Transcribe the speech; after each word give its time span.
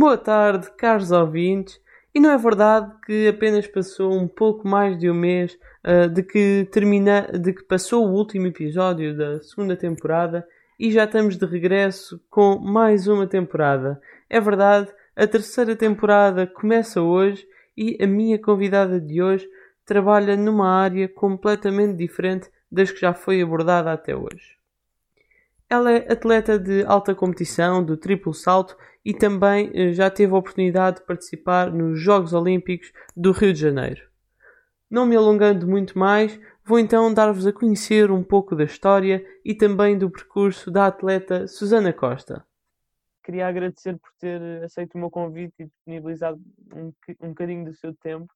Boa 0.00 0.16
tarde, 0.16 0.70
caros 0.78 1.12
ouvintes. 1.12 1.78
E 2.14 2.20
não 2.20 2.30
é 2.30 2.38
verdade 2.38 2.90
que 3.04 3.28
apenas 3.28 3.66
passou 3.66 4.14
um 4.14 4.26
pouco 4.26 4.66
mais 4.66 4.98
de 4.98 5.10
um 5.10 5.14
mês 5.14 5.58
uh, 5.84 6.08
de, 6.08 6.22
que 6.22 6.66
termina, 6.72 7.28
de 7.38 7.52
que 7.52 7.62
passou 7.62 8.06
o 8.06 8.10
último 8.10 8.46
episódio 8.46 9.14
da 9.14 9.42
segunda 9.42 9.76
temporada 9.76 10.48
e 10.78 10.90
já 10.90 11.04
estamos 11.04 11.36
de 11.36 11.44
regresso 11.44 12.18
com 12.30 12.58
mais 12.58 13.06
uma 13.08 13.26
temporada. 13.26 14.00
É 14.30 14.40
verdade, 14.40 14.90
a 15.14 15.26
terceira 15.26 15.76
temporada 15.76 16.46
começa 16.46 17.02
hoje 17.02 17.46
e 17.76 18.02
a 18.02 18.06
minha 18.06 18.38
convidada 18.38 18.98
de 18.98 19.20
hoje 19.20 19.46
trabalha 19.84 20.34
numa 20.34 20.80
área 20.80 21.10
completamente 21.10 21.94
diferente 21.94 22.48
das 22.72 22.90
que 22.90 23.00
já 23.00 23.12
foi 23.12 23.42
abordada 23.42 23.92
até 23.92 24.16
hoje. 24.16 24.58
Ela 25.68 25.92
é 25.92 26.12
atleta 26.12 26.58
de 26.58 26.84
alta 26.84 27.14
competição, 27.14 27.84
do 27.84 27.98
triplo 27.98 28.32
salto 28.32 28.76
e 29.04 29.14
também 29.14 29.70
eh, 29.74 29.92
já 29.92 30.10
teve 30.10 30.32
a 30.32 30.38
oportunidade 30.38 30.98
de 30.98 31.06
participar 31.06 31.72
nos 31.72 32.00
Jogos 32.00 32.32
Olímpicos 32.32 32.92
do 33.16 33.32
Rio 33.32 33.52
de 33.52 33.60
Janeiro. 33.60 34.02
Não 34.90 35.06
me 35.06 35.16
alongando 35.16 35.66
muito 35.66 35.98
mais, 35.98 36.38
vou 36.64 36.78
então 36.78 37.12
dar-vos 37.14 37.46
a 37.46 37.52
conhecer 37.52 38.10
um 38.10 38.22
pouco 38.22 38.56
da 38.56 38.64
história 38.64 39.24
e 39.44 39.54
também 39.54 39.96
do 39.96 40.10
percurso 40.10 40.70
da 40.70 40.86
atleta 40.86 41.46
Susana 41.46 41.92
Costa. 41.92 42.44
Queria 43.22 43.46
agradecer 43.46 43.96
por 43.98 44.10
ter 44.18 44.40
aceito 44.64 44.94
o 44.94 44.98
meu 44.98 45.10
convite 45.10 45.54
e 45.60 45.66
disponibilizado 45.66 46.40
um, 46.74 46.92
um 47.20 47.28
bocadinho 47.28 47.64
do 47.64 47.74
seu 47.74 47.94
tempo 47.94 48.32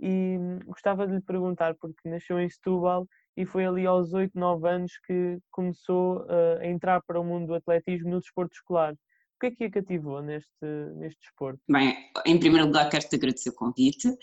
e 0.00 0.36
hum, 0.38 0.58
gostava 0.66 1.06
de 1.06 1.14
lhe 1.14 1.20
perguntar, 1.20 1.74
porque 1.76 2.08
nasceu 2.08 2.38
em 2.38 2.48
Setúbal 2.48 3.06
e 3.36 3.46
foi 3.46 3.64
ali 3.64 3.86
aos 3.86 4.12
8, 4.12 4.38
9 4.38 4.68
anos 4.68 4.98
que 4.98 5.38
começou 5.50 6.22
uh, 6.22 6.58
a 6.60 6.66
entrar 6.66 7.02
para 7.02 7.18
o 7.18 7.24
mundo 7.24 7.48
do 7.48 7.54
atletismo 7.54 8.10
no 8.10 8.20
desporto 8.20 8.54
escolar. 8.54 8.94
O 9.36 9.40
que 9.40 9.46
é 9.46 9.50
que 9.50 9.64
a 9.64 9.70
cativou 9.70 10.22
neste, 10.22 10.64
neste 10.96 11.20
desporto? 11.20 11.60
Bem, 11.68 11.96
em 12.24 12.38
primeiro 12.38 12.66
lugar 12.66 12.88
quero-te 12.88 13.16
agradecer 13.16 13.50
o 13.50 13.54
convite, 13.54 14.08
uh, 14.08 14.16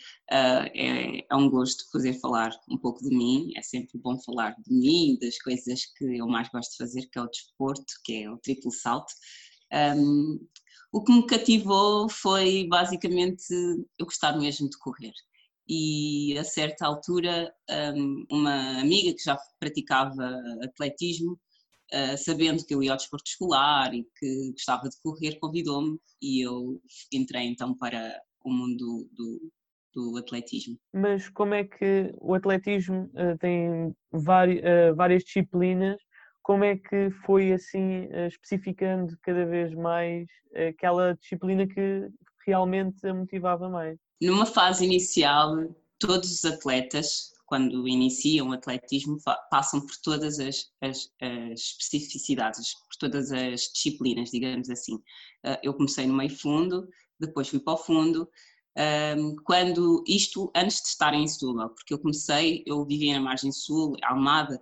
é, 0.73 1.25
é, 1.29 1.35
um 1.35 1.49
gosto 1.49 1.83
poder 1.91 2.13
falar 2.13 2.51
um 2.69 2.77
pouco 2.77 3.01
de 3.03 3.15
mim, 3.15 3.51
é 3.55 3.61
sempre 3.61 3.99
bom 3.99 4.17
falar 4.19 4.55
de 4.65 4.73
mim, 4.73 5.17
das 5.21 5.37
coisas 5.39 5.85
que 5.97 6.17
eu 6.17 6.27
mais 6.27 6.49
gosto 6.49 6.71
de 6.71 6.77
fazer, 6.77 7.07
que 7.11 7.19
é 7.19 7.21
o 7.21 7.27
desporto, 7.27 7.93
que 8.03 8.23
é 8.23 8.31
o 8.31 8.37
triplo 8.37 8.71
salto. 8.71 9.13
Um, 9.95 10.39
o 10.93 11.03
que 11.03 11.11
me 11.11 11.25
cativou 11.25 12.09
foi 12.09 12.67
basicamente 12.67 13.43
eu 13.99 14.05
gostar 14.05 14.37
mesmo 14.37 14.69
de 14.69 14.77
correr 14.77 15.13
e 15.67 16.37
a 16.37 16.43
certa 16.43 16.85
altura 16.85 17.53
uma 18.29 18.81
amiga 18.81 19.13
que 19.15 19.23
já 19.23 19.37
praticava 19.57 20.37
atletismo, 20.61 21.39
ah, 21.93 22.15
sabendo 22.15 22.65
que 22.65 22.73
eu 22.73 22.81
ia 22.81 22.91
ao 22.91 22.97
desporto 22.97 23.29
escolar 23.29 23.93
e 23.93 24.05
que 24.17 24.51
gostava 24.51 24.87
de 24.87 24.95
correr, 25.03 25.37
convidou-me 25.39 25.99
e 26.21 26.45
eu 26.45 26.81
entrei 27.11 27.47
então 27.47 27.77
para 27.77 28.17
o 28.45 28.51
mundo 28.51 29.09
do, 29.11 29.51
do 29.93 30.17
atletismo. 30.17 30.77
Mas 30.93 31.29
como 31.29 31.53
é 31.53 31.65
que 31.65 32.13
o 32.19 32.33
atletismo 32.33 33.11
uh, 33.13 33.37
tem 33.39 33.93
várias, 34.11 34.59
uh, 34.59 34.95
várias 34.95 35.23
disciplinas, 35.23 35.97
como 36.41 36.63
é 36.63 36.77
que 36.77 37.11
foi 37.25 37.51
assim 37.51 38.05
uh, 38.05 38.27
especificando 38.27 39.17
cada 39.21 39.45
vez 39.45 39.73
mais 39.75 40.27
aquela 40.69 41.13
disciplina 41.15 41.67
que 41.67 42.07
realmente 42.45 43.05
a 43.05 43.13
motivava 43.13 43.69
mais? 43.69 43.97
Numa 44.21 44.45
fase 44.45 44.85
inicial, 44.85 45.55
todos 45.99 46.31
os 46.31 46.45
atletas, 46.45 47.31
quando 47.51 47.85
iniciam 47.85 48.47
o 48.47 48.53
atletismo, 48.53 49.17
passam 49.49 49.81
por 49.81 49.97
todas 50.01 50.39
as, 50.39 50.71
as, 50.79 51.11
as 51.21 51.59
especificidades, 51.59 52.73
por 52.75 52.95
todas 52.97 53.29
as 53.29 53.63
disciplinas, 53.73 54.31
digamos 54.31 54.69
assim. 54.69 54.97
Ah, 55.43 55.59
eu 55.61 55.73
comecei 55.73 56.07
no 56.07 56.13
meio 56.13 56.29
fundo, 56.29 56.87
depois 57.19 57.49
fui 57.49 57.59
para 57.59 57.73
o 57.73 57.77
fundo, 57.77 58.29
quando 59.43 60.01
isto 60.07 60.49
antes 60.55 60.81
de 60.81 60.87
estar 60.87 61.13
em 61.13 61.27
Setúbal, 61.27 61.71
porque 61.71 61.93
eu 61.93 61.99
comecei, 61.99 62.63
eu 62.65 62.85
vivia 62.85 63.15
na 63.15 63.19
margem 63.19 63.51
sul, 63.51 63.97
Almada, 64.01 64.57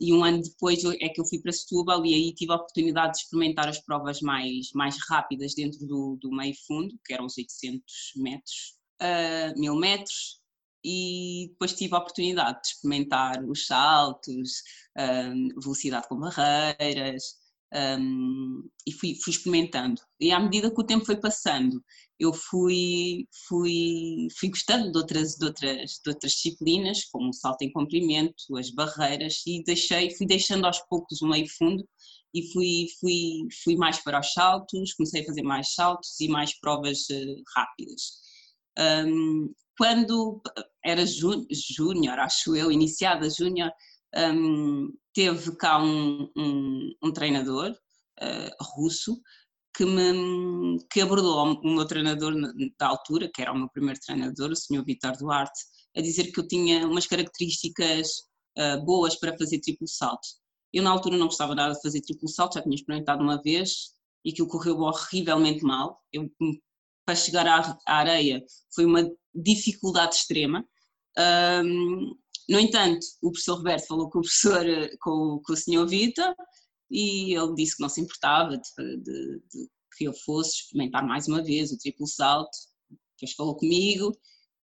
e 0.00 0.14
um 0.14 0.22
ano 0.22 0.40
depois 0.40 0.84
é 0.84 1.08
que 1.08 1.20
eu 1.20 1.26
fui 1.26 1.40
para 1.40 1.50
Setúbal 1.50 2.06
e 2.06 2.14
aí 2.14 2.32
tive 2.32 2.52
a 2.52 2.56
oportunidade 2.58 3.14
de 3.14 3.18
experimentar 3.24 3.68
as 3.68 3.80
provas 3.80 4.20
mais, 4.20 4.70
mais 4.72 4.96
rápidas 5.10 5.52
dentro 5.56 5.84
do, 5.84 6.16
do 6.20 6.30
meio 6.30 6.54
fundo, 6.64 6.96
que 7.04 7.12
eram 7.12 7.26
os 7.26 7.36
800 7.36 8.12
metros, 8.18 8.76
uh, 9.02 9.58
1000 9.58 9.74
metros, 9.74 10.41
e 10.84 11.48
depois 11.50 11.74
tive 11.74 11.94
a 11.94 11.98
oportunidade 11.98 12.60
de 12.62 12.68
experimentar 12.68 13.42
os 13.44 13.66
saltos, 13.66 14.62
um, 14.98 15.48
velocidade 15.60 16.08
com 16.08 16.18
barreiras, 16.18 17.42
um, 17.74 18.68
e 18.86 18.92
fui, 18.92 19.14
fui, 19.22 19.32
experimentando. 19.32 20.00
E 20.20 20.30
à 20.30 20.38
medida 20.38 20.70
que 20.70 20.80
o 20.80 20.84
tempo 20.84 21.04
foi 21.04 21.16
passando, 21.16 21.82
eu 22.18 22.32
fui, 22.32 23.26
fui, 23.48 24.28
fui 24.38 24.50
gostando 24.50 24.92
de 24.92 24.98
outras, 24.98 25.36
de, 25.36 25.44
outras, 25.46 26.00
de 26.04 26.10
outras 26.10 26.32
disciplinas, 26.32 27.04
como 27.06 27.30
o 27.30 27.32
salto 27.32 27.62
em 27.62 27.72
comprimento, 27.72 28.56
as 28.58 28.70
barreiras, 28.70 29.42
e 29.46 29.62
deixei, 29.64 30.10
fui 30.10 30.26
deixando 30.26 30.66
aos 30.66 30.80
poucos 30.80 31.22
o 31.22 31.28
meio 31.28 31.48
fundo 31.48 31.86
e 32.34 32.52
fui, 32.52 32.86
fui, 33.00 33.48
fui 33.64 33.76
mais 33.76 33.98
para 34.02 34.20
os 34.20 34.32
saltos, 34.32 34.94
comecei 34.94 35.22
a 35.22 35.26
fazer 35.26 35.42
mais 35.42 35.74
saltos 35.74 36.18
e 36.20 36.28
mais 36.28 36.58
provas 36.60 37.00
uh, 37.10 37.42
rápidas. 37.56 38.20
Um, 38.78 39.52
quando 39.76 40.40
era 40.84 41.04
júnior, 41.06 42.18
acho 42.18 42.54
eu, 42.56 42.70
iniciada 42.70 43.28
júnior, 43.30 43.70
um, 44.14 44.92
teve 45.14 45.56
cá 45.56 45.82
um, 45.82 46.30
um, 46.36 46.94
um 47.02 47.12
treinador 47.12 47.70
uh, 47.70 48.64
russo 48.76 49.20
que 49.74 49.84
me 49.86 50.78
que 50.90 51.00
abordou 51.00 51.60
o 51.62 51.74
meu 51.74 51.86
treinador 51.86 52.34
da 52.78 52.88
altura, 52.88 53.30
que 53.32 53.40
era 53.40 53.52
o 53.52 53.58
meu 53.58 53.70
primeiro 53.70 53.98
treinador, 54.00 54.50
o 54.50 54.56
Sr. 54.56 54.84
Vitor 54.84 55.16
Duarte, 55.16 55.60
a 55.96 56.00
dizer 56.00 56.30
que 56.30 56.40
eu 56.40 56.46
tinha 56.46 56.86
umas 56.86 57.06
características 57.06 58.08
uh, 58.58 58.84
boas 58.84 59.16
para 59.16 59.36
fazer 59.36 59.60
triplo 59.60 59.88
salto. 59.88 60.28
Eu 60.72 60.82
na 60.82 60.90
altura 60.90 61.16
não 61.16 61.26
gostava 61.26 61.54
nada 61.54 61.74
de 61.74 61.82
fazer 61.82 62.00
triplo 62.02 62.28
salto, 62.28 62.54
já 62.54 62.62
tinha 62.62 62.74
experimentado 62.74 63.22
uma 63.22 63.40
vez 63.42 63.94
e 64.24 64.30
aquilo 64.30 64.48
correu 64.48 64.78
horrivelmente 64.80 65.64
mal. 65.64 66.00
Eu, 66.12 66.30
para 67.06 67.16
chegar 67.16 67.46
à, 67.46 67.78
à 67.86 67.96
areia 67.96 68.42
foi 68.74 68.84
uma 68.84 69.10
dificuldade 69.34 70.16
extrema. 70.16 70.66
Um, 71.64 72.16
no 72.48 72.58
entanto, 72.58 73.06
o 73.22 73.30
professor 73.30 73.56
Roberto 73.56 73.86
falou 73.86 74.10
com 74.10 74.18
o 74.18 74.22
professor, 74.22 74.64
com, 75.00 75.40
com 75.44 75.52
o 75.52 75.56
senhor 75.56 75.86
Vita, 75.86 76.34
e 76.90 77.34
ele 77.34 77.54
disse 77.54 77.76
que 77.76 77.82
não 77.82 77.88
se 77.88 78.00
importava 78.00 78.58
de, 78.58 78.96
de, 78.98 79.42
de, 79.50 79.70
que 79.96 80.04
eu 80.04 80.12
fosse 80.12 80.56
experimentar 80.56 81.06
mais 81.06 81.26
uma 81.28 81.42
vez 81.42 81.72
o 81.72 81.78
triplo 81.78 82.06
salto. 82.06 82.56
Depois 83.16 83.34
falou 83.34 83.56
comigo 83.56 84.12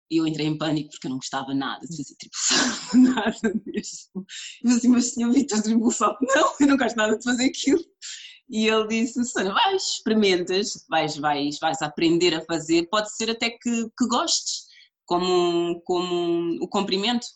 e 0.10 0.18
eu 0.18 0.26
entrei 0.26 0.48
em 0.48 0.58
pânico 0.58 0.90
porque 0.90 1.08
eu 1.08 1.12
não 1.12 1.18
gostava 1.18 1.54
nada 1.54 1.86
de 1.86 1.98
fazer 1.98 2.16
triplo 2.16 2.40
salto, 2.40 2.98
nada 2.98 3.62
mesmo. 3.66 4.26
Eu 4.64 4.76
disse, 4.76 4.88
mas 4.88 5.14
senhor 5.14 5.32
Vitor, 5.34 5.62
triplo 5.62 5.92
salto, 5.92 6.20
não, 6.22 6.56
eu 6.60 6.68
não 6.68 6.78
gosto 6.78 6.96
nada 6.96 7.18
de 7.18 7.24
fazer 7.24 7.46
aquilo. 7.46 7.84
E 8.50 8.68
ele 8.68 8.88
disse, 8.88 9.14
Susana, 9.26 9.54
vais, 9.54 9.84
experimentas, 9.84 10.86
vais, 10.90 11.18
vais, 11.18 11.60
vais 11.60 11.82
aprender 11.82 12.34
a 12.34 12.46
fazer, 12.46 12.88
pode 12.90 13.14
ser 13.16 13.30
até 13.30 13.50
que, 13.50 13.90
que 13.98 14.08
gostes, 14.08 14.68
como, 15.06 15.82
como 15.82 16.64
o 16.64 16.68
comprimento. 16.68 17.28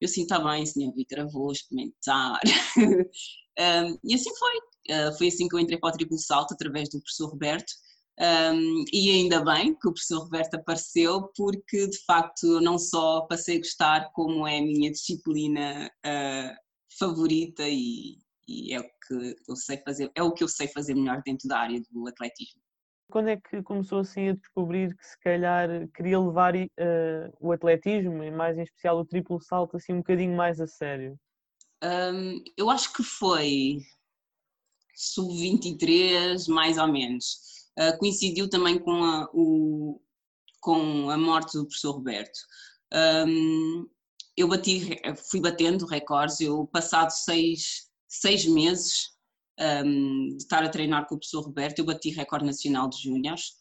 Eu 0.00 0.06
assim, 0.06 0.22
está 0.22 0.38
bem, 0.38 0.64
senhor 0.64 0.92
Vitor, 0.94 1.30
vou 1.30 1.52
experimentar. 1.52 2.40
um, 2.76 3.98
e 4.04 4.14
assim 4.14 4.30
foi. 4.36 4.58
Uh, 4.86 5.16
foi 5.16 5.28
assim 5.28 5.48
que 5.48 5.54
eu 5.54 5.60
entrei 5.60 5.78
para 5.78 5.88
o 5.88 5.92
triplo 5.92 6.18
salto, 6.18 6.52
através 6.52 6.88
do 6.88 7.00
professor 7.00 7.30
Roberto. 7.30 7.72
Um, 8.20 8.84
e 8.92 9.10
ainda 9.10 9.44
bem 9.44 9.74
que 9.74 9.88
o 9.88 9.92
professor 9.92 10.20
Roberto 10.20 10.54
apareceu, 10.54 11.30
porque 11.36 11.88
de 11.88 11.98
facto 12.04 12.60
não 12.60 12.78
só 12.78 13.22
passei 13.22 13.56
a 13.56 13.58
gostar, 13.58 14.12
como 14.12 14.46
é 14.46 14.58
a 14.58 14.62
minha 14.62 14.90
disciplina 14.90 15.90
uh, 16.06 16.54
favorita 16.98 17.64
e, 17.66 18.18
e 18.46 18.74
é 18.74 18.80
o 18.80 18.84
que 18.84 19.36
eu 19.48 19.56
sei 19.56 19.78
fazer, 19.78 20.10
é 20.14 20.22
o 20.22 20.32
que 20.32 20.44
eu 20.44 20.48
sei 20.48 20.68
fazer 20.68 20.94
melhor 20.94 21.22
dentro 21.24 21.48
da 21.48 21.58
área 21.58 21.80
do 21.90 22.06
atletismo. 22.08 22.60
Quando 23.10 23.28
é 23.28 23.36
que 23.36 23.62
começou 23.62 24.00
assim 24.00 24.30
a 24.30 24.34
descobrir 24.34 24.96
que 24.96 25.06
se 25.06 25.18
calhar 25.20 25.68
queria 25.94 26.18
levar 26.18 26.54
uh, 26.56 26.68
o 27.38 27.52
atletismo, 27.52 28.22
e 28.22 28.30
mais 28.30 28.56
em 28.58 28.62
especial 28.62 28.98
o 28.98 29.04
triplo 29.04 29.40
salto, 29.40 29.76
assim 29.76 29.92
um 29.92 29.98
bocadinho 29.98 30.36
mais 30.36 30.60
a 30.60 30.66
sério? 30.66 31.18
Um, 31.82 32.42
eu 32.56 32.70
acho 32.70 32.92
que 32.92 33.02
foi 33.02 33.78
sub-23, 34.94 36.48
mais 36.48 36.78
ou 36.78 36.88
menos. 36.88 37.36
Uh, 37.78 37.96
coincidiu 37.98 38.48
também 38.48 38.78
com 38.78 39.04
a, 39.04 39.28
o, 39.34 40.00
com 40.60 41.10
a 41.10 41.18
morte 41.18 41.58
do 41.58 41.66
professor 41.66 41.92
Roberto. 41.92 42.38
Um, 43.26 43.86
eu 44.36 44.48
bati, 44.48 45.00
fui 45.30 45.40
batendo 45.40 45.86
recordes, 45.86 46.40
eu 46.40 46.66
passado 46.66 47.10
seis, 47.10 47.88
seis 48.20 48.44
meses 48.46 49.10
um, 49.60 50.28
de 50.30 50.42
estar 50.42 50.62
a 50.62 50.68
treinar 50.68 51.06
com 51.06 51.14
o 51.14 51.18
professor 51.18 51.42
Roberto, 51.42 51.78
eu 51.78 51.84
bati 51.84 52.10
recorde 52.10 52.46
nacional 52.46 52.88
de 52.88 53.02
júniores 53.02 53.52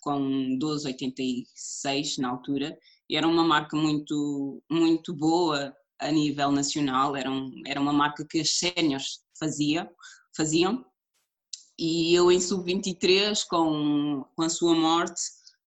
com 0.00 0.58
12,86 0.58 2.18
na 2.18 2.30
altura, 2.30 2.76
era 3.10 3.26
uma 3.26 3.44
marca 3.44 3.76
muito, 3.76 4.62
muito 4.70 5.14
boa 5.14 5.72
a 6.00 6.10
nível 6.10 6.50
nacional, 6.50 7.14
era, 7.14 7.30
um, 7.30 7.52
era 7.66 7.80
uma 7.80 7.92
marca 7.92 8.26
que 8.28 8.40
as 8.40 8.58
séniores 8.58 9.20
fazia, 9.38 9.88
faziam, 10.36 10.84
e 11.78 12.14
eu 12.14 12.32
em 12.32 12.40
sub-23, 12.40 13.46
com, 13.48 14.24
com 14.34 14.42
a 14.42 14.48
sua 14.48 14.74
morte, 14.74 15.20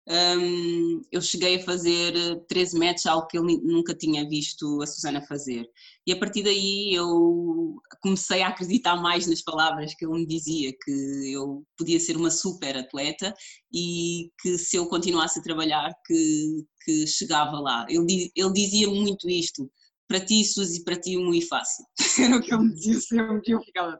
um, 0.07 1.01
eu 1.11 1.19
cheguei 1.19 1.55
a 1.55 1.63
fazer 1.63 2.13
13 2.47 2.77
metros, 2.77 3.05
algo 3.07 3.27
que 3.27 3.37
eu 3.37 3.43
nunca 3.43 3.95
tinha 3.95 4.27
visto 4.27 4.81
a 4.81 4.87
Susana 4.87 5.25
fazer. 5.25 5.67
E 6.05 6.11
a 6.11 6.19
partir 6.19 6.43
daí 6.43 6.93
eu 6.93 7.75
comecei 8.01 8.43
a 8.43 8.49
acreditar 8.49 8.95
mais 8.97 9.25
nas 9.25 9.41
palavras 9.41 9.95
que 9.95 10.05
ele 10.05 10.13
me 10.13 10.27
dizia, 10.27 10.71
que 10.83 11.33
eu 11.33 11.65
podia 11.75 11.99
ser 11.99 12.17
uma 12.17 12.29
super 12.29 12.77
atleta 12.77 13.33
e 13.73 14.29
que 14.39 14.57
se 14.59 14.77
eu 14.77 14.87
continuasse 14.87 15.39
a 15.39 15.43
trabalhar, 15.43 15.91
que, 16.05 16.65
que 16.83 17.07
chegava 17.07 17.59
lá. 17.59 17.85
Ele, 17.89 18.31
ele 18.35 18.53
dizia 18.53 18.87
muito 18.87 19.27
isto, 19.27 19.69
para 20.07 20.23
ti, 20.23 20.43
Suzy, 20.45 20.83
para 20.83 20.99
ti 20.99 21.17
muito 21.17 21.47
fácil. 21.47 21.83
Era 22.19 22.37
o 22.37 22.41
que 22.41 22.53
ele 22.53 22.63
me 22.63 22.75
dizia 22.75 22.99
sempre 22.99 23.41
que 23.41 23.53
eu 23.53 23.61
ficava... 23.63 23.99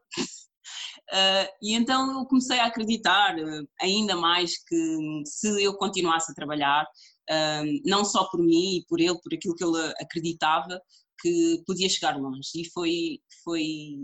Uh, 1.12 1.48
e 1.62 1.74
então 1.76 2.20
eu 2.20 2.26
comecei 2.26 2.60
a 2.60 2.66
acreditar 2.66 3.38
uh, 3.38 3.68
ainda 3.80 4.16
mais 4.16 4.58
que 4.64 5.24
se 5.26 5.64
eu 5.64 5.76
continuasse 5.78 6.32
a 6.32 6.36
trabalhar, 6.36 6.84
uh, 6.84 7.82
não 7.86 8.04
só 8.04 8.28
por 8.30 8.40
mim 8.40 8.78
e 8.78 8.86
por 8.88 9.00
ele, 9.00 9.20
por 9.22 9.34
aquilo 9.34 9.56
que 9.56 9.64
ele 9.64 9.94
acreditava, 10.00 10.82
que 11.22 11.64
podia 11.66 11.88
chegar 11.88 12.18
longe. 12.18 12.50
E 12.56 12.70
foi, 12.72 13.20
foi 13.44 13.64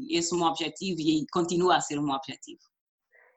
esse 0.10 0.34
o 0.34 0.38
meu 0.38 0.48
objetivo 0.48 1.02
e 1.02 1.26
continua 1.32 1.78
a 1.78 1.82
ser 1.82 1.98
o 1.98 2.04
meu 2.04 2.16
objetivo. 2.16 2.62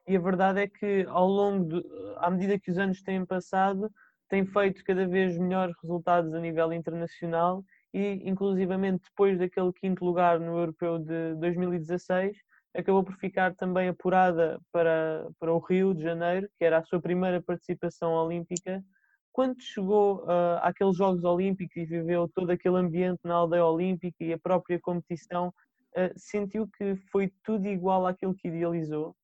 E 0.06 0.14
a 0.16 0.20
verdade 0.20 0.60
é 0.60 0.68
que 0.68 1.06
ao 1.08 1.26
longo, 1.26 1.64
de, 1.64 1.88
à 2.18 2.30
medida 2.30 2.58
que 2.58 2.70
os 2.70 2.76
anos 2.76 3.02
têm 3.02 3.24
passado, 3.24 3.90
tem 4.28 4.44
feito 4.44 4.84
cada 4.84 5.06
vez 5.06 5.38
melhores 5.38 5.74
resultados 5.82 6.34
a 6.34 6.40
nível 6.40 6.72
internacional 6.72 7.64
e 7.94 8.20
inclusivamente 8.28 9.04
depois 9.04 9.38
daquele 9.38 9.72
quinto 9.72 10.04
lugar 10.04 10.38
no 10.38 10.58
Europeu 10.58 10.98
de 10.98 11.34
2016 11.36 12.36
acabou 12.74 13.04
por 13.04 13.16
ficar 13.16 13.54
também 13.54 13.88
apurada 13.88 14.60
para, 14.72 15.28
para 15.38 15.52
o 15.52 15.58
Rio 15.58 15.94
de 15.94 16.02
Janeiro, 16.02 16.48
que 16.58 16.64
era 16.64 16.78
a 16.78 16.84
sua 16.84 17.00
primeira 17.00 17.40
participação 17.40 18.12
olímpica. 18.12 18.84
Quando 19.32 19.60
chegou 19.60 20.24
uh, 20.24 20.58
àqueles 20.62 20.96
Jogos 20.96 21.24
Olímpicos 21.24 21.76
e 21.76 21.84
viveu 21.84 22.28
todo 22.34 22.50
aquele 22.50 22.76
ambiente 22.76 23.20
na 23.24 23.34
aldeia 23.34 23.64
olímpica 23.64 24.22
e 24.22 24.32
a 24.32 24.38
própria 24.38 24.78
competição, 24.80 25.48
uh, 25.48 26.12
sentiu 26.16 26.68
que 26.76 26.96
foi 27.10 27.32
tudo 27.44 27.66
igual 27.66 28.06
àquilo 28.06 28.34
que 28.34 28.48
idealizou? 28.48 29.14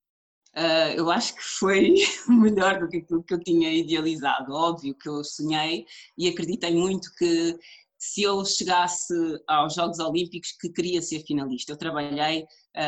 Uh, 0.57 0.91
eu 0.97 1.11
acho 1.11 1.37
que 1.37 1.43
foi 1.43 1.95
melhor 2.29 2.81
do 2.81 2.89
que 2.89 2.99
aquilo 2.99 3.23
que 3.23 3.35
eu 3.35 3.41
tinha 3.41 3.73
idealizado. 3.73 4.53
Óbvio 4.53 4.97
que 4.97 5.09
eu 5.09 5.23
sonhei 5.23 5.87
e 6.19 6.29
acreditei 6.29 6.75
muito 6.75 7.09
que 7.17 7.57
se 8.01 8.23
eu 8.23 8.43
chegasse 8.47 9.15
aos 9.47 9.75
Jogos 9.75 9.99
Olímpicos 9.99 10.53
que 10.59 10.71
queria 10.71 11.03
ser 11.03 11.23
finalista. 11.27 11.71
Eu 11.71 11.77
trabalhei 11.77 12.47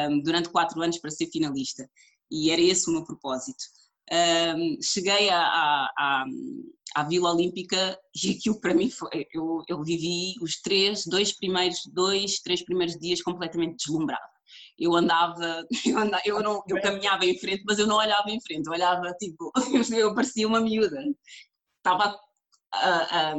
um, 0.08 0.22
durante 0.22 0.48
quatro 0.48 0.80
anos 0.80 0.96
para 0.96 1.10
ser 1.10 1.26
finalista 1.26 1.86
e 2.30 2.50
era 2.50 2.62
esse 2.62 2.88
o 2.88 2.92
meu 2.94 3.04
propósito. 3.04 3.62
Um, 4.10 4.78
cheguei 4.82 5.28
à, 5.30 6.24
Vila 7.10 7.32
Olímpica 7.32 7.98
e 8.24 8.30
aquilo 8.30 8.58
para 8.58 8.74
mim 8.74 8.88
foi, 8.90 9.26
eu, 9.34 9.62
eu 9.68 9.82
vivi 9.84 10.34
os 10.40 10.60
três, 10.62 11.04
dois 11.06 11.36
primeiros, 11.36 11.82
dois, 11.92 12.40
três 12.40 12.64
primeiros 12.64 12.98
dias 12.98 13.20
completamente 13.20 13.76
deslumbrado. 13.76 14.22
Eu 14.78 14.94
andava, 14.94 15.66
eu, 15.86 15.98
andava, 15.98 16.22
eu, 16.24 16.42
não, 16.42 16.62
eu 16.66 16.80
caminhava 16.80 17.26
em 17.26 17.38
frente, 17.38 17.64
mas 17.66 17.78
eu 17.78 17.86
não 17.86 17.96
olhava 17.96 18.30
em 18.30 18.40
frente, 18.40 18.66
eu 18.66 18.72
olhava 18.72 19.12
tipo, 19.20 19.52
eu 19.94 20.14
parecia 20.14 20.48
uma 20.48 20.60
miúda. 20.60 20.98
Estava 21.78 22.18
a, 22.72 23.34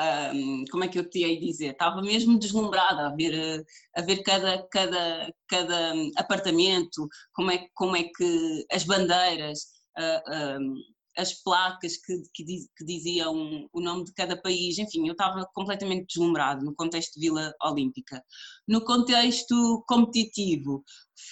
um, 0.00 0.64
como 0.70 0.84
é 0.84 0.88
que 0.88 0.98
eu 0.98 1.08
te 1.08 1.20
ia 1.20 1.38
dizer, 1.38 1.72
estava 1.72 2.00
mesmo 2.02 2.38
deslumbrada 2.38 3.08
a 3.08 3.14
ver, 3.14 3.64
a 3.94 4.02
ver 4.02 4.22
cada, 4.22 4.66
cada, 4.68 5.34
cada 5.48 5.92
apartamento, 6.16 7.08
como 7.32 7.50
é, 7.50 7.66
como 7.74 7.96
é 7.96 8.04
que 8.04 8.66
as 8.70 8.84
bandeiras, 8.84 9.66
uh, 9.98 10.60
um, 10.60 10.74
as 11.16 11.34
placas 11.42 11.96
que, 11.96 12.22
que, 12.32 12.44
diz, 12.44 12.68
que, 12.76 12.84
diziam 12.84 13.68
o 13.72 13.80
nome 13.80 14.04
de 14.04 14.14
cada 14.14 14.40
país, 14.40 14.78
enfim, 14.78 15.06
eu 15.06 15.12
estava 15.12 15.46
completamente 15.52 16.06
deslumbrado 16.06 16.64
no 16.64 16.74
contexto 16.74 17.14
de 17.14 17.28
Vila 17.28 17.52
Olímpica. 17.62 18.22
No 18.66 18.82
contexto 18.82 19.84
competitivo 19.86 20.82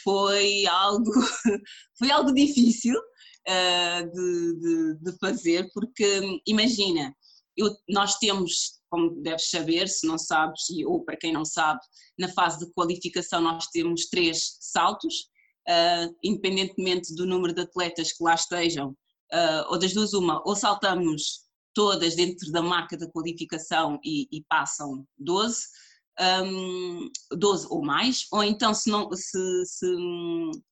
foi 0.03 0.67
algo, 0.67 1.11
foi 1.99 2.11
algo 2.11 2.35
difícil 2.35 2.97
uh, 2.99 4.11
de, 4.13 4.59
de, 4.61 4.99
de 5.01 5.19
fazer, 5.19 5.71
porque 5.73 6.41
imagina, 6.47 7.15
eu, 7.59 7.77
nós 7.89 8.17
temos, 8.19 8.81
como 8.89 9.21
deves 9.21 9.51
saber, 9.51 9.89
se 9.89 10.07
não 10.07 10.17
sabes, 10.17 10.63
ou 10.87 11.05
para 11.05 11.17
quem 11.17 11.33
não 11.33 11.45
sabe, 11.45 11.81
na 12.19 12.29
fase 12.29 12.65
de 12.65 12.73
qualificação 12.73 13.41
nós 13.41 13.67
temos 13.67 14.07
três 14.07 14.57
saltos, 14.61 15.29
uh, 15.69 16.15
independentemente 16.23 17.15
do 17.15 17.27
número 17.27 17.53
de 17.53 17.63
atletas 17.63 18.13
que 18.13 18.23
lá 18.23 18.35
estejam, 18.35 18.91
uh, 18.91 19.65
ou 19.69 19.79
das 19.79 19.93
duas 19.93 20.15
uma, 20.15 20.41
ou 20.47 20.55
saltamos 20.55 21.49
todas 21.75 22.17
dentro 22.17 22.51
da 22.51 22.63
marca 22.63 22.97
da 22.97 23.11
qualificação 23.11 24.01
e, 24.05 24.27
e 24.33 24.43
passam 24.49 25.07
12, 25.19 25.59
um, 26.45 27.09
12 27.37 27.67
ou 27.71 27.83
mais, 27.83 28.27
ou 28.33 28.43
então 28.43 28.75
se, 28.75 28.91
não, 28.91 29.09
se, 29.13 29.65
se, 29.67 29.87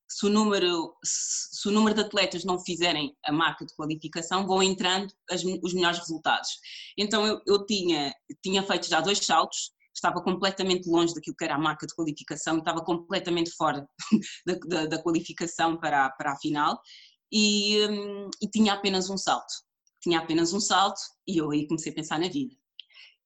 se, 0.09 0.27
o 0.27 0.29
número, 0.29 0.95
se 1.05 1.69
o 1.69 1.73
número 1.73 1.95
de 1.95 2.03
atletas 2.03 2.45
não 2.45 2.59
fizerem 2.59 3.17
a 3.25 3.33
marca 3.33 3.65
de 3.67 3.75
qualificação, 3.75 4.47
vão 4.47 4.63
entrando 4.63 5.13
as, 5.31 5.43
os 5.63 5.75
melhores 5.75 5.99
resultados. 5.99 6.49
Então 6.97 7.27
eu, 7.27 7.41
eu 7.47 7.67
tinha, 7.67 8.13
tinha 8.43 8.63
feito 8.63 8.89
já 8.89 9.01
dois 9.01 9.19
saltos, 9.19 9.73
estava 9.95 10.23
completamente 10.23 10.89
longe 10.89 11.15
daquilo 11.15 11.37
que 11.37 11.45
era 11.45 11.55
a 11.55 11.59
marca 11.59 11.87
de 11.87 11.95
qualificação, 11.95 12.59
estava 12.59 12.85
completamente 12.85 13.51
fora 13.53 13.87
da, 14.47 14.55
da, 14.67 14.87
da 14.87 15.03
qualificação 15.03 15.77
para 15.77 16.07
a, 16.07 16.11
para 16.11 16.33
a 16.33 16.37
final 16.37 16.81
e, 17.33 17.85
um, 17.87 18.31
e 18.43 18.49
tinha 18.49 18.75
apenas 18.75 19.11
um 19.11 19.17
salto. 19.17 19.53
Tinha 20.03 20.21
apenas 20.21 20.53
um 20.53 20.61
salto 20.61 21.01
e 21.27 21.39
eu 21.39 21.51
aí 21.51 21.67
comecei 21.67 21.91
a 21.91 21.95
pensar 21.95 22.19
na 22.19 22.29
vida 22.29 22.55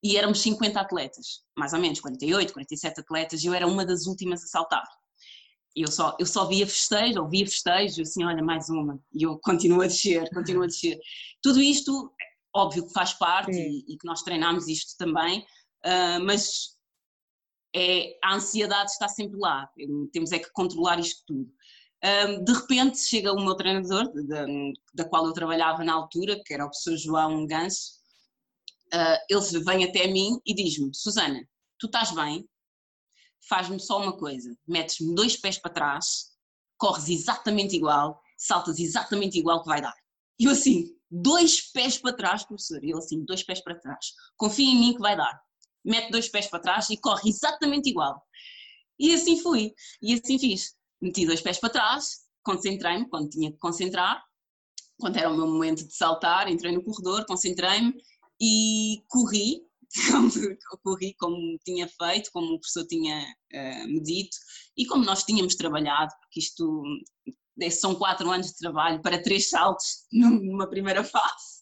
e 0.03 0.17
éramos 0.17 0.41
50 0.41 0.81
atletas, 0.81 1.43
mais 1.57 1.73
ou 1.73 1.79
menos, 1.79 2.01
48, 2.01 2.53
47 2.53 3.01
atletas, 3.01 3.43
e 3.43 3.47
eu 3.47 3.55
era 3.55 3.67
uma 3.67 3.85
das 3.85 4.07
últimas 4.07 4.43
a 4.43 4.47
saltar. 4.47 4.83
Eu 5.75 5.91
só, 5.91 6.17
eu 6.19 6.27
só 6.27 6.47
via 6.47 6.67
festejo, 6.67 7.23
ouvia 7.23 7.47
festejo, 7.47 8.03
assim, 8.03 8.25
olha, 8.25 8.43
mais 8.43 8.69
uma, 8.69 9.01
e 9.13 9.23
eu 9.23 9.39
continuo 9.39 9.83
a 9.83 9.87
descer, 9.87 10.29
continuo 10.31 10.65
a 10.65 10.67
descer. 10.67 10.99
Tudo 11.41 11.61
isto, 11.61 12.13
óbvio 12.55 12.87
que 12.87 12.93
faz 12.93 13.13
parte 13.13 13.53
e, 13.53 13.85
e, 13.89 13.97
que 13.97 14.07
nós 14.07 14.23
treinamos 14.23 14.67
isto 14.67 14.97
também, 14.99 15.41
uh, 15.87 16.25
mas 16.25 16.77
é, 17.75 18.19
a 18.23 18.35
ansiedade 18.35 18.91
está 18.91 19.07
sempre 19.07 19.39
lá, 19.39 19.71
temos 20.13 20.33
é 20.33 20.39
que 20.39 20.51
controlar 20.53 20.99
isto 20.99 21.23
tudo. 21.27 21.53
Um, 22.03 22.07
ah, 22.09 22.43
de 22.43 22.53
repente 22.53 22.99
chega 22.99 23.33
o 23.33 23.45
meu 23.45 23.55
treinador, 23.55 24.11
da, 24.27 24.47
da 24.95 25.05
qual 25.05 25.27
eu 25.27 25.33
trabalhava 25.33 25.85
na 25.85 25.93
altura, 25.93 26.41
que 26.45 26.55
era 26.55 26.65
o 26.65 26.69
professor 26.69 26.97
João 26.97 27.47
Ganso, 27.47 28.01
uh, 28.93 29.19
ele 29.29 29.65
vem 29.65 29.85
até 29.85 30.07
mim 30.07 30.41
e 30.45 30.55
diz-me: 30.55 30.91
Susana, 30.95 31.47
tu 31.79 31.87
estás 31.87 32.11
bem, 32.13 32.49
faz-me 33.49 33.81
só 33.81 34.01
uma 34.01 34.17
coisa, 34.17 34.55
metes-me 34.67 35.15
dois 35.15 35.37
pés 35.37 35.59
para 35.59 35.73
trás, 35.73 36.31
corres 36.79 37.09
exatamente 37.09 37.77
igual, 37.77 38.21
saltas 38.37 38.79
exatamente 38.79 39.39
igual 39.39 39.63
que 39.63 39.69
vai 39.69 39.81
dar. 39.81 39.95
E 40.39 40.45
eu 40.45 40.53
assim, 40.53 40.87
dois 41.11 41.71
pés 41.73 41.99
para 41.99 42.17
trás, 42.17 42.45
professor, 42.45 42.83
e 42.83 42.91
ele 42.91 42.99
assim, 42.99 43.25
dois 43.25 43.43
pés 43.43 43.63
para 43.63 43.79
trás, 43.79 44.13
confia 44.37 44.71
em 44.71 44.79
mim 44.79 44.95
que 44.95 45.01
vai 45.01 45.17
dar. 45.17 45.41
Mete 45.85 46.11
dois 46.11 46.29
pés 46.29 46.47
para 46.47 46.61
trás 46.61 46.91
e 46.91 46.97
corre 46.97 47.29
exatamente 47.29 47.89
igual. 47.89 48.23
E 48.99 49.15
assim 49.15 49.41
fui, 49.41 49.75
e 50.03 50.15
assim 50.15 50.39
fiz. 50.39 50.75
Meti 51.01 51.27
dois 51.27 51.41
pés 51.41 51.59
para 51.59 51.71
trás, 51.71 52.21
concentrei-me 52.43 53.09
quando 53.09 53.31
tinha 53.31 53.51
que 53.51 53.59
concentrar, 53.59 54.23
quando 54.99 55.17
era 55.17 55.31
o 55.31 55.37
meu 55.37 55.47
momento 55.47 55.87
de 55.87 55.95
saltar, 55.95 56.49
entrei 56.49 56.73
no 56.73 56.85
corredor, 56.85 57.25
concentrei-me 57.27 57.95
e 58.41 59.03
corri, 59.09 59.63
corri 60.83 61.15
como 61.19 61.59
tinha 61.65 61.89
feito, 61.89 62.31
como 62.33 62.55
o 62.55 62.61
professor 62.61 62.87
tinha 62.87 63.21
uh, 63.21 63.89
me 63.89 64.01
dito 64.03 64.37
e 64.77 64.87
como 64.87 65.05
nós 65.05 65.25
tínhamos 65.25 65.55
trabalhado, 65.57 66.13
porque 66.21 66.41
isto 66.41 66.83
eh, 67.61 67.71
são 67.71 67.95
quatro 67.95 68.31
anos 68.31 68.49
de 68.49 68.59
trabalho 68.59 69.03
para 69.03 69.23
três 69.23 69.49
saltos 69.49 70.07
numa 70.13 70.69
primeira 70.69 71.03
fase. 71.03 71.61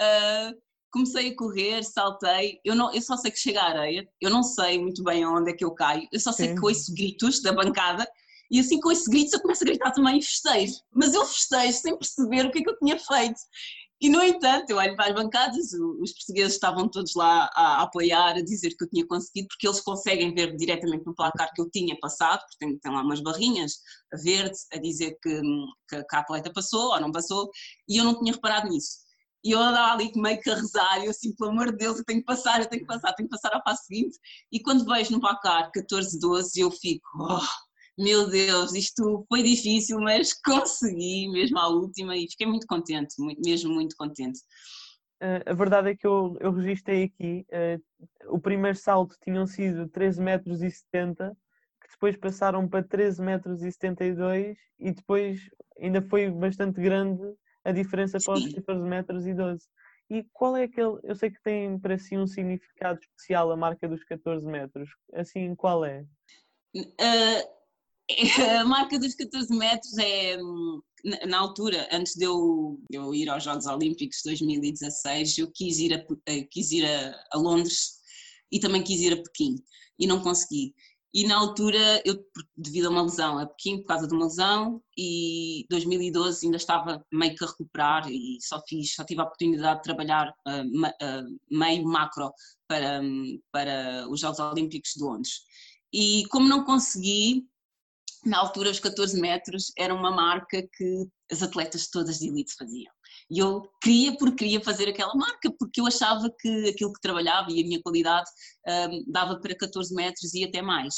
Uh, 0.00 0.60
comecei 0.92 1.30
a 1.30 1.36
correr, 1.36 1.82
saltei, 1.82 2.60
eu, 2.64 2.74
não, 2.74 2.92
eu 2.92 3.00
só 3.00 3.16
sei 3.16 3.30
que 3.30 3.38
chego 3.38 3.58
à 3.58 3.64
areia, 3.64 4.06
eu 4.20 4.30
não 4.30 4.42
sei 4.42 4.78
muito 4.78 5.02
bem 5.02 5.26
onde 5.26 5.50
é 5.50 5.54
que 5.54 5.64
eu 5.64 5.74
caio, 5.74 6.06
eu 6.12 6.20
só 6.20 6.32
sei 6.32 6.48
Sim. 6.48 6.54
que 6.54 6.64
ouço 6.66 6.94
gritos 6.94 7.40
da 7.40 7.52
bancada 7.52 8.06
e 8.50 8.60
assim 8.60 8.78
com 8.78 8.92
esses 8.92 9.08
gritos 9.08 9.32
eu 9.32 9.40
começo 9.40 9.64
a 9.64 9.66
gritar 9.66 9.90
também 9.92 10.18
e 10.18 10.22
festejo, 10.22 10.74
mas 10.94 11.14
eu 11.14 11.24
festejo 11.24 11.72
sem 11.72 11.96
perceber 11.96 12.44
o 12.44 12.52
que 12.52 12.58
é 12.58 12.62
que 12.62 12.68
eu 12.68 12.78
tinha 12.78 12.98
feito. 12.98 13.40
E, 14.02 14.08
no 14.08 14.20
entanto, 14.20 14.68
eu 14.68 14.78
olho 14.78 14.96
para 14.96 15.10
as 15.10 15.14
bancadas, 15.14 15.72
os 15.72 16.12
portugueses 16.12 16.54
estavam 16.54 16.88
todos 16.88 17.14
lá 17.14 17.48
a 17.54 17.82
apoiar, 17.82 18.34
a 18.34 18.42
dizer 18.42 18.70
que 18.70 18.82
eu 18.82 18.90
tinha 18.90 19.06
conseguido, 19.06 19.46
porque 19.46 19.64
eles 19.64 19.80
conseguem 19.80 20.34
ver 20.34 20.56
diretamente 20.56 21.06
no 21.06 21.14
placar 21.14 21.52
que 21.54 21.62
eu 21.62 21.70
tinha 21.70 21.96
passado, 22.00 22.40
porque 22.40 22.56
tem, 22.58 22.76
tem 22.80 22.92
lá 22.92 23.00
umas 23.00 23.20
barrinhas 23.20 23.74
a 24.12 24.16
verde 24.16 24.58
a 24.72 24.78
dizer 24.78 25.16
que, 25.22 25.40
que, 25.88 26.02
que, 26.02 26.16
a 26.16 26.18
atleta 26.18 26.52
passou 26.52 26.90
ou 26.90 27.00
não 27.00 27.12
passou, 27.12 27.48
e 27.88 27.98
eu 27.98 28.02
não 28.04 28.18
tinha 28.18 28.32
reparado 28.32 28.68
nisso. 28.68 28.98
E 29.44 29.52
eu 29.52 29.60
andava 29.60 29.92
ali 29.92 30.10
meio 30.16 30.40
que 30.40 30.50
a 30.50 30.56
rezar, 30.56 30.98
e 30.98 31.04
eu 31.04 31.10
assim, 31.12 31.32
pelo 31.36 31.50
amor 31.50 31.70
de 31.70 31.78
Deus, 31.78 31.98
eu 31.98 32.04
tenho 32.04 32.18
que 32.18 32.26
passar, 32.26 32.60
eu 32.60 32.66
tenho 32.66 32.82
que 32.82 32.88
passar, 32.88 33.12
tenho 33.12 33.28
que 33.28 33.36
passar 33.36 33.56
à 33.56 33.62
fase 33.62 33.84
seguinte. 33.84 34.18
E 34.50 34.58
quando 34.58 34.84
vejo 34.84 35.12
no 35.12 35.20
placar 35.20 35.70
14-12, 35.70 36.56
eu 36.56 36.72
fico, 36.72 37.06
oh, 37.20 37.40
meu 38.02 38.28
Deus, 38.28 38.74
isto 38.74 39.24
foi 39.28 39.42
difícil, 39.42 39.98
mas 40.00 40.32
consegui 40.44 41.28
mesmo 41.28 41.58
à 41.58 41.68
última 41.68 42.16
e 42.16 42.28
fiquei 42.28 42.46
muito 42.46 42.66
contente, 42.66 43.14
muito, 43.18 43.40
mesmo 43.40 43.72
muito 43.72 43.96
contente. 43.96 44.40
Uh, 45.22 45.42
a 45.46 45.54
verdade 45.54 45.90
é 45.90 45.94
que 45.94 46.06
eu, 46.06 46.36
eu 46.40 46.52
registrei 46.52 47.04
aqui, 47.04 47.46
uh, 47.52 48.34
o 48.34 48.40
primeiro 48.40 48.76
salto 48.76 49.16
tinham 49.22 49.46
sido 49.46 49.88
13 49.88 50.20
metros 50.20 50.62
e 50.62 50.70
70, 50.70 51.36
que 51.80 51.90
depois 51.92 52.16
passaram 52.16 52.68
para 52.68 52.82
13 52.82 53.22
metros 53.22 53.62
e 53.62 53.70
72 53.70 54.58
e 54.80 54.90
depois 54.90 55.40
ainda 55.80 56.02
foi 56.02 56.28
bastante 56.28 56.80
grande 56.80 57.22
a 57.64 57.70
diferença 57.70 58.18
para 58.24 58.34
os 58.34 58.52
14 58.52 58.82
metros 58.82 59.26
e 59.28 59.32
12. 59.32 59.64
E 60.10 60.26
qual 60.32 60.56
é 60.56 60.64
aquele, 60.64 60.98
eu 61.04 61.14
sei 61.14 61.30
que 61.30 61.40
tem 61.40 61.78
para 61.78 61.96
si 61.96 62.18
um 62.18 62.26
significado 62.26 62.98
especial 63.00 63.50
a 63.52 63.56
marca 63.56 63.88
dos 63.88 64.02
14 64.02 64.44
metros, 64.44 64.90
assim, 65.14 65.54
qual 65.54 65.84
é? 65.84 66.04
Uh 66.74 67.61
a 68.60 68.64
marca 68.64 68.98
dos 68.98 69.14
14 69.14 69.54
metros 69.54 69.96
é, 69.98 70.36
na 71.26 71.38
altura, 71.38 71.88
antes 71.92 72.14
de 72.14 72.24
eu, 72.24 72.78
eu 72.90 73.14
ir 73.14 73.28
aos 73.28 73.42
Jogos 73.42 73.66
Olímpicos 73.66 74.18
de 74.18 74.30
2016, 74.30 75.38
eu 75.38 75.50
quis 75.52 75.78
ir, 75.78 75.94
a, 75.94 76.04
eh, 76.26 76.42
quis 76.50 76.70
ir 76.72 76.84
a, 76.84 77.14
a, 77.32 77.38
Londres 77.38 78.00
e 78.50 78.60
também 78.60 78.82
quis 78.82 79.00
ir 79.00 79.12
a 79.12 79.22
Pequim 79.22 79.56
e 79.98 80.06
não 80.06 80.22
consegui. 80.22 80.74
E 81.14 81.26
na 81.26 81.36
altura, 81.36 82.02
eu, 82.06 82.18
devido 82.56 82.86
a 82.86 82.90
uma 82.90 83.02
lesão, 83.02 83.38
a 83.38 83.46
Pequim 83.46 83.78
por 83.78 83.88
causa 83.88 84.06
de 84.06 84.14
uma 84.14 84.24
lesão, 84.24 84.82
e 84.96 85.66
2012 85.68 86.46
ainda 86.46 86.56
estava 86.56 87.04
meio 87.12 87.34
que 87.34 87.44
a 87.44 87.48
recuperar 87.48 88.10
e 88.10 88.38
só 88.40 88.62
fiz, 88.66 88.94
só 88.94 89.04
tive 89.04 89.20
a 89.20 89.24
oportunidade 89.24 89.80
de 89.80 89.82
trabalhar 89.82 90.32
uh, 90.48 91.38
meio 91.50 91.84
macro 91.84 92.32
para, 92.66 93.02
um, 93.02 93.38
para 93.50 94.08
os 94.08 94.20
Jogos 94.20 94.38
Olímpicos 94.38 94.92
de 94.96 95.04
Londres. 95.04 95.42
E 95.92 96.24
como 96.30 96.48
não 96.48 96.64
consegui, 96.64 97.46
na 98.24 98.38
altura 98.38 98.70
os 98.70 98.78
14 98.78 99.20
metros 99.20 99.72
era 99.76 99.94
uma 99.94 100.10
marca 100.10 100.62
que 100.76 101.06
as 101.30 101.42
atletas 101.42 101.88
todas 101.88 102.18
de 102.18 102.28
elite 102.28 102.54
faziam. 102.56 102.92
E 103.30 103.38
eu 103.38 103.62
queria 103.82 104.16
porque 104.16 104.44
queria 104.44 104.62
fazer 104.62 104.88
aquela 104.88 105.14
marca, 105.14 105.52
porque 105.58 105.80
eu 105.80 105.86
achava 105.86 106.30
que 106.38 106.68
aquilo 106.68 106.92
que 106.92 107.00
trabalhava 107.00 107.50
e 107.50 107.60
a 107.62 107.66
minha 107.66 107.82
qualidade 107.82 108.28
um, 108.68 109.10
dava 109.10 109.40
para 109.40 109.56
14 109.56 109.94
metros 109.94 110.34
e 110.34 110.44
até 110.44 110.62
mais. 110.62 110.94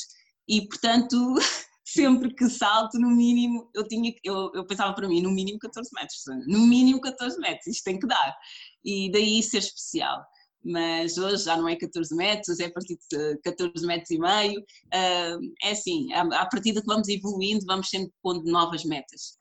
E 0.48 0.66
portanto, 0.68 1.16
sempre 1.84 2.34
que 2.34 2.48
salto, 2.48 2.98
no 2.98 3.10
mínimo, 3.10 3.70
eu 3.74 3.86
tinha 3.86 4.12
eu, 4.22 4.50
eu 4.54 4.66
pensava 4.66 4.94
para 4.94 5.08
mim, 5.08 5.22
no 5.22 5.30
mínimo 5.30 5.58
14 5.58 5.90
metros, 5.94 6.22
no 6.46 6.60
mínimo 6.60 7.00
14 7.00 7.38
metros, 7.38 7.66
isto 7.66 7.84
tem 7.84 7.98
que 7.98 8.06
dar. 8.06 8.36
E 8.84 9.10
daí 9.10 9.42
ser 9.42 9.58
especial 9.58 10.24
mas 10.64 11.18
hoje 11.18 11.44
já 11.44 11.56
não 11.56 11.68
é 11.68 11.76
14 11.76 12.14
metros, 12.14 12.60
é 12.60 12.66
a 12.66 12.72
partir 12.72 12.98
de 13.10 13.38
14 13.44 13.86
metros 13.86 14.10
e 14.10 14.18
meio. 14.18 14.64
É 14.92 15.70
assim, 15.70 16.12
à 16.12 16.46
partida 16.46 16.80
que 16.80 16.86
vamos 16.86 17.08
evoluindo, 17.08 17.64
vamos 17.66 17.88
sempre 17.88 18.12
pondo 18.22 18.50
novas 18.50 18.84
metas. 18.84 19.38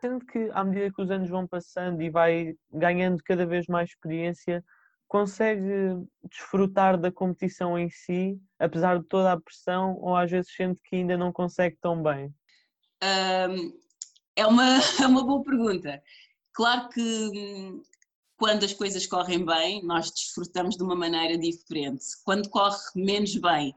Sendo 0.00 0.24
que 0.26 0.50
à 0.52 0.62
medida 0.62 0.92
que 0.94 1.02
os 1.02 1.10
anos 1.10 1.28
vão 1.28 1.46
passando 1.46 2.00
e 2.02 2.10
vai 2.10 2.54
ganhando 2.72 3.22
cada 3.24 3.44
vez 3.44 3.66
mais 3.66 3.90
experiência, 3.90 4.64
consegue 5.08 5.96
desfrutar 6.30 7.00
da 7.00 7.10
competição 7.10 7.78
em 7.78 7.88
si, 7.88 8.38
apesar 8.58 8.98
de 8.98 9.04
toda 9.06 9.32
a 9.32 9.40
pressão, 9.40 9.96
ou 10.00 10.14
às 10.14 10.30
vezes 10.30 10.54
sente 10.54 10.80
que 10.84 10.96
ainda 10.96 11.16
não 11.16 11.32
consegue 11.32 11.76
tão 11.80 12.00
bem? 12.02 12.32
é, 13.00 14.46
uma, 14.46 14.64
é 15.02 15.06
uma 15.06 15.24
boa 15.24 15.42
pergunta. 15.42 16.02
Claro 16.52 16.88
que 16.90 17.00
hum, 17.00 17.82
quando 18.38 18.64
as 18.64 18.72
coisas 18.72 19.04
correm 19.06 19.44
bem, 19.44 19.82
nós 19.84 20.12
desfrutamos 20.12 20.76
de 20.76 20.82
uma 20.82 20.94
maneira 20.94 21.36
diferente. 21.36 22.04
Quando 22.24 22.48
corre 22.48 22.78
menos 22.94 23.36
bem, 23.36 23.74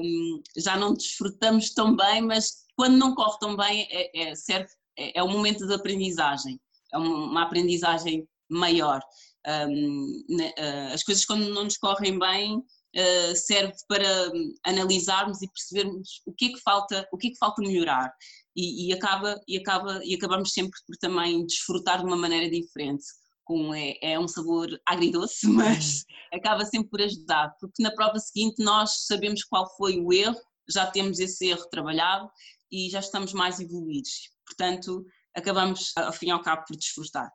um, 0.00 0.42
já 0.56 0.76
não 0.76 0.94
desfrutamos 0.94 1.74
tão 1.74 1.94
bem, 1.94 2.22
mas 2.22 2.64
quando 2.74 2.96
não 2.96 3.14
corre 3.14 3.38
tão 3.38 3.54
bem, 3.54 3.86
é, 3.90 4.30
é, 4.30 4.34
serve, 4.34 4.70
é, 4.98 5.18
é 5.18 5.22
um 5.22 5.30
momento 5.30 5.66
de 5.66 5.74
aprendizagem, 5.74 6.58
é 6.92 6.98
uma 6.98 7.42
aprendizagem 7.42 8.26
maior. 8.50 9.00
Um, 9.46 10.24
uh, 10.30 10.94
as 10.94 11.02
coisas 11.04 11.24
quando 11.26 11.48
não 11.50 11.64
nos 11.64 11.76
correm 11.76 12.18
bem, 12.18 12.56
uh, 12.56 13.36
serve 13.36 13.74
para 13.86 14.32
analisarmos 14.64 15.42
e 15.42 15.48
percebermos 15.48 16.22
o 16.26 16.32
que 16.32 16.46
é 16.46 16.48
que 16.48 16.60
falta, 16.60 17.06
o 17.12 17.18
que 17.18 17.28
é 17.28 17.30
que 17.30 17.38
falta 17.38 17.60
melhorar. 17.60 18.10
E, 18.56 18.88
e 18.88 18.92
acaba, 18.94 19.38
e, 19.46 19.58
acaba, 19.58 20.00
e 20.02 20.14
acabamos 20.14 20.52
sempre 20.52 20.80
por 20.86 20.96
também 20.96 21.44
desfrutar 21.44 21.98
de 21.98 22.06
uma 22.06 22.16
maneira 22.16 22.50
diferente 22.50 23.04
com 23.46 23.72
é, 23.72 23.96
é, 24.02 24.18
um 24.18 24.28
sabor 24.28 24.68
agridoce, 24.84 25.46
mas 25.48 26.04
acaba 26.32 26.64
sempre 26.66 26.90
por 26.90 27.00
ajudar, 27.00 27.54
porque 27.58 27.82
na 27.82 27.94
prova 27.94 28.18
seguinte 28.18 28.62
nós 28.62 29.06
sabemos 29.06 29.44
qual 29.44 29.74
foi 29.76 29.98
o 29.98 30.12
erro, 30.12 30.36
já 30.68 30.84
temos 30.86 31.20
esse 31.20 31.46
erro 31.46 31.64
trabalhado 31.70 32.28
e 32.70 32.90
já 32.90 32.98
estamos 32.98 33.32
mais 33.32 33.60
evoluídos. 33.60 34.32
Portanto, 34.44 35.06
acabamos 35.34 35.92
ao 35.96 36.12
fim 36.12 36.26
e 36.26 36.30
ao 36.30 36.42
cabo 36.42 36.64
por 36.66 36.76
desfrutar. 36.76 37.30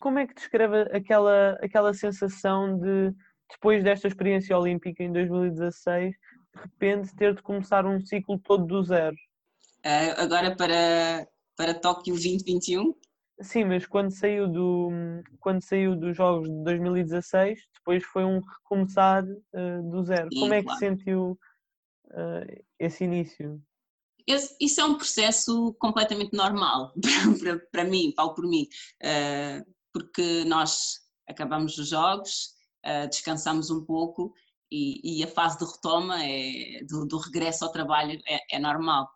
Como 0.00 0.18
é 0.18 0.26
que 0.26 0.34
descreve 0.34 0.82
aquela, 0.96 1.58
aquela 1.62 1.92
sensação 1.92 2.78
de, 2.78 3.14
depois 3.50 3.84
desta 3.84 4.08
experiência 4.08 4.58
olímpica 4.58 5.02
em 5.02 5.12
2016, 5.12 6.12
de 6.12 6.62
repente 6.62 7.14
ter 7.14 7.34
de 7.34 7.42
começar 7.42 7.84
um 7.84 8.00
ciclo 8.00 8.38
todo 8.38 8.64
do 8.64 8.82
zero? 8.82 9.14
Uh, 9.84 10.16
agora 10.16 10.56
para, 10.56 11.28
para 11.54 11.74
Tóquio 11.74 12.14
2021? 12.14 12.94
Sim, 13.42 13.64
mas 13.64 13.86
quando 13.86 14.10
saiu, 14.10 14.46
do, 14.46 14.90
quando 15.38 15.62
saiu 15.62 15.96
dos 15.96 16.16
Jogos 16.16 16.48
de 16.48 16.64
2016, 16.64 17.60
depois 17.74 18.04
foi 18.04 18.24
um 18.24 18.40
recomeçar 18.40 19.24
uh, 19.24 19.90
do 19.90 20.02
zero. 20.02 20.28
Sim, 20.32 20.40
Como 20.40 20.54
é 20.54 20.62
claro. 20.62 20.78
que 20.78 20.86
sentiu 20.86 21.38
uh, 22.08 22.64
esse 22.78 23.04
início? 23.04 23.62
Esse, 24.26 24.54
isso 24.60 24.80
é 24.80 24.84
um 24.84 24.96
processo 24.96 25.74
completamente 25.78 26.34
normal 26.34 26.92
para, 27.40 27.58
para, 27.72 27.84
mim, 27.84 28.12
falo 28.14 28.34
por 28.34 28.46
mim, 28.46 28.68
uh, 29.02 29.72
porque 29.92 30.44
nós 30.44 31.00
acabamos 31.26 31.78
os 31.78 31.88
Jogos, 31.88 32.54
descansamos 33.10 33.70
um 33.70 33.84
pouco 33.84 34.32
e, 34.70 35.20
e, 35.20 35.24
a 35.24 35.28
fase 35.28 35.58
de 35.58 35.64
retoma, 35.64 36.24
é, 36.24 36.82
do, 36.88 37.06
do 37.06 37.18
regresso 37.18 37.64
ao 37.64 37.72
trabalho, 37.72 38.20
é, 38.26 38.56
é 38.56 38.58
normal 38.58 39.08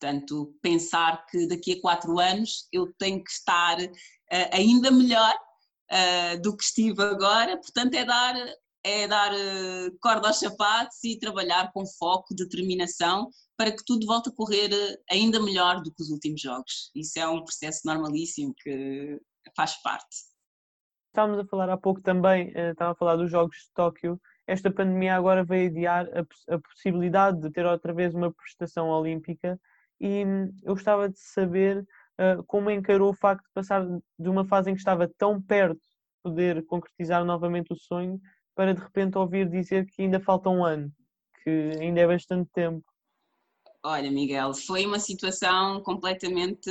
Portanto, 0.00 0.54
pensar 0.62 1.26
que 1.26 1.46
daqui 1.46 1.72
a 1.72 1.80
quatro 1.82 2.18
anos 2.18 2.66
eu 2.72 2.90
tenho 2.94 3.22
que 3.22 3.30
estar 3.30 3.78
uh, 3.78 4.48
ainda 4.50 4.90
melhor 4.90 5.34
uh, 5.92 6.40
do 6.40 6.56
que 6.56 6.64
estive 6.64 7.02
agora, 7.02 7.58
portanto, 7.58 7.92
é 7.94 8.04
dar, 8.06 8.34
é 8.82 9.06
dar 9.06 9.30
uh, 9.30 9.98
corda 10.00 10.28
aos 10.28 10.38
sapatos 10.38 11.04
e 11.04 11.18
trabalhar 11.18 11.70
com 11.72 11.84
foco, 11.86 12.34
determinação, 12.34 13.28
para 13.58 13.70
que 13.70 13.84
tudo 13.84 14.06
volte 14.06 14.30
a 14.30 14.32
correr 14.32 14.70
ainda 15.10 15.38
melhor 15.38 15.82
do 15.82 15.92
que 15.92 16.02
os 16.02 16.08
últimos 16.08 16.40
jogos. 16.40 16.90
Isso 16.94 17.18
é 17.18 17.28
um 17.28 17.44
processo 17.44 17.82
normalíssimo 17.84 18.54
que 18.56 19.20
faz 19.54 19.82
parte. 19.82 20.16
Estávamos 21.08 21.40
a 21.40 21.44
falar 21.44 21.68
há 21.68 21.76
pouco 21.76 22.00
também, 22.00 22.54
estava 22.56 22.92
a 22.92 22.94
falar 22.94 23.16
dos 23.16 23.30
Jogos 23.30 23.56
de 23.56 23.72
Tóquio. 23.74 24.18
Esta 24.46 24.70
pandemia 24.70 25.14
agora 25.14 25.44
veio 25.44 25.68
adiar 25.68 26.06
a 26.48 26.58
possibilidade 26.58 27.40
de 27.40 27.50
ter 27.50 27.66
outra 27.66 27.92
vez 27.92 28.14
uma 28.14 28.32
prestação 28.32 28.88
olímpica 28.88 29.60
e 30.00 30.24
hum, 30.24 30.52
eu 30.62 30.74
gostava 30.74 31.08
de 31.08 31.18
saber 31.18 31.78
uh, 32.18 32.42
como 32.46 32.70
encarou 32.70 33.10
o 33.10 33.14
facto 33.14 33.44
de 33.44 33.52
passar 33.52 33.84
de 33.86 34.28
uma 34.28 34.44
fase 34.44 34.70
em 34.70 34.74
que 34.74 34.80
estava 34.80 35.08
tão 35.18 35.40
perto 35.40 35.80
de 35.80 36.22
poder 36.22 36.64
concretizar 36.66 37.24
novamente 37.24 37.72
o 37.72 37.76
sonho 37.76 38.20
para 38.54 38.74
de 38.74 38.80
repente 38.80 39.18
ouvir 39.18 39.48
dizer 39.48 39.86
que 39.86 40.02
ainda 40.02 40.20
falta 40.20 40.48
um 40.48 40.64
ano, 40.64 40.92
que 41.42 41.50
ainda 41.80 42.00
é 42.00 42.06
bastante 42.06 42.50
tempo. 42.52 42.84
Olha, 43.82 44.10
Miguel, 44.10 44.52
foi 44.52 44.84
uma 44.84 44.98
situação 44.98 45.80
completamente 45.80 46.70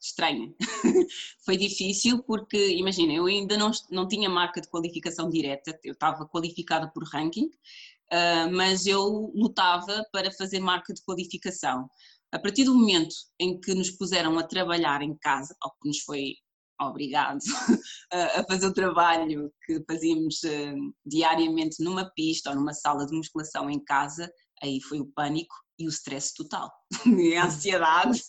estranha. 0.00 0.54
foi 1.44 1.56
difícil 1.56 2.22
porque, 2.22 2.76
imagina, 2.76 3.12
eu 3.12 3.26
ainda 3.26 3.56
não, 3.56 3.72
não 3.90 4.06
tinha 4.06 4.28
marca 4.28 4.60
de 4.60 4.68
qualificação 4.68 5.28
direta, 5.28 5.76
eu 5.82 5.92
estava 5.92 6.24
qualificada 6.24 6.88
por 6.94 7.02
ranking, 7.02 7.46
uh, 7.46 8.48
mas 8.52 8.86
eu 8.86 9.32
lutava 9.34 10.04
para 10.12 10.30
fazer 10.30 10.60
marca 10.60 10.94
de 10.94 11.02
qualificação. 11.02 11.90
A 12.34 12.38
partir 12.40 12.64
do 12.64 12.74
momento 12.74 13.14
em 13.38 13.60
que 13.60 13.72
nos 13.74 13.92
puseram 13.92 14.36
a 14.36 14.42
trabalhar 14.42 15.02
em 15.02 15.16
casa, 15.18 15.54
ou 15.62 15.70
que 15.80 15.88
nos 15.88 16.00
foi 16.00 16.34
obrigado 16.82 17.38
a 18.12 18.42
fazer 18.48 18.66
o 18.66 18.74
trabalho 18.74 19.52
que 19.64 19.80
fazíamos 19.88 20.42
eh, 20.42 20.74
diariamente 21.06 21.80
numa 21.80 22.10
pista 22.10 22.50
ou 22.50 22.56
numa 22.56 22.74
sala 22.74 23.06
de 23.06 23.16
musculação 23.16 23.70
em 23.70 23.78
casa, 23.84 24.28
aí 24.60 24.80
foi 24.80 24.98
o 24.98 25.06
pânico 25.14 25.54
e 25.78 25.86
o 25.86 25.90
stress 25.90 26.34
total. 26.34 26.72
E 27.06 27.36
a 27.36 27.46
ansiedade 27.46 28.20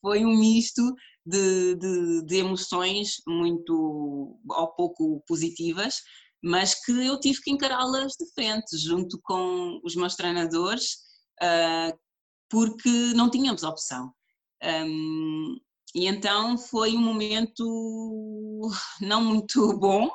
foi 0.00 0.24
um 0.24 0.36
misto 0.36 0.82
de, 1.24 1.76
de, 1.76 2.24
de, 2.26 2.36
emoções 2.38 3.22
muito 3.28 4.40
ou 4.44 4.74
pouco 4.74 5.22
positivas, 5.24 6.00
mas 6.42 6.74
que 6.84 6.90
eu 6.90 7.20
tive 7.20 7.40
que 7.40 7.52
encará-las 7.52 8.14
de 8.18 8.28
frente, 8.34 8.76
junto 8.76 9.20
com 9.22 9.80
os 9.84 9.94
meus 9.94 10.16
treinadores, 10.16 10.94
uh, 11.40 11.96
porque 12.52 13.14
não 13.14 13.30
tínhamos 13.30 13.62
opção. 13.62 14.12
Um, 14.62 15.58
e 15.94 16.06
então 16.06 16.58
foi 16.58 16.94
um 16.94 17.00
momento 17.00 18.70
não 19.00 19.24
muito 19.24 19.72
bom, 19.80 20.10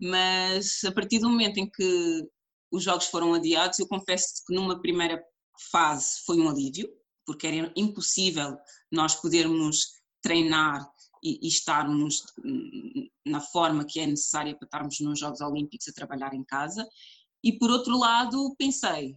mas 0.00 0.82
a 0.84 0.90
partir 0.90 1.18
do 1.18 1.28
momento 1.28 1.58
em 1.58 1.68
que 1.68 2.26
os 2.72 2.82
jogos 2.82 3.06
foram 3.06 3.34
adiados, 3.34 3.78
eu 3.78 3.86
confesso 3.86 4.42
que 4.46 4.54
numa 4.54 4.80
primeira 4.80 5.22
fase 5.70 6.22
foi 6.24 6.40
um 6.40 6.48
alívio, 6.48 6.88
porque 7.26 7.46
era 7.46 7.70
impossível 7.76 8.56
nós 8.90 9.14
podermos 9.14 10.00
treinar 10.22 10.90
e, 11.22 11.38
e, 11.42 11.48
estarmos 11.48 12.24
na 13.24 13.40
forma 13.40 13.84
que 13.84 14.00
é 14.00 14.06
necessária 14.06 14.56
para 14.56 14.64
estarmos 14.64 14.98
nos 15.00 15.20
Jogos 15.20 15.42
Olímpicos 15.42 15.86
a 15.88 15.92
trabalhar 15.92 16.32
em 16.32 16.42
casa. 16.42 16.88
E 17.44 17.58
por 17.58 17.70
outro 17.70 17.96
lado, 17.98 18.54
pensei, 18.58 19.14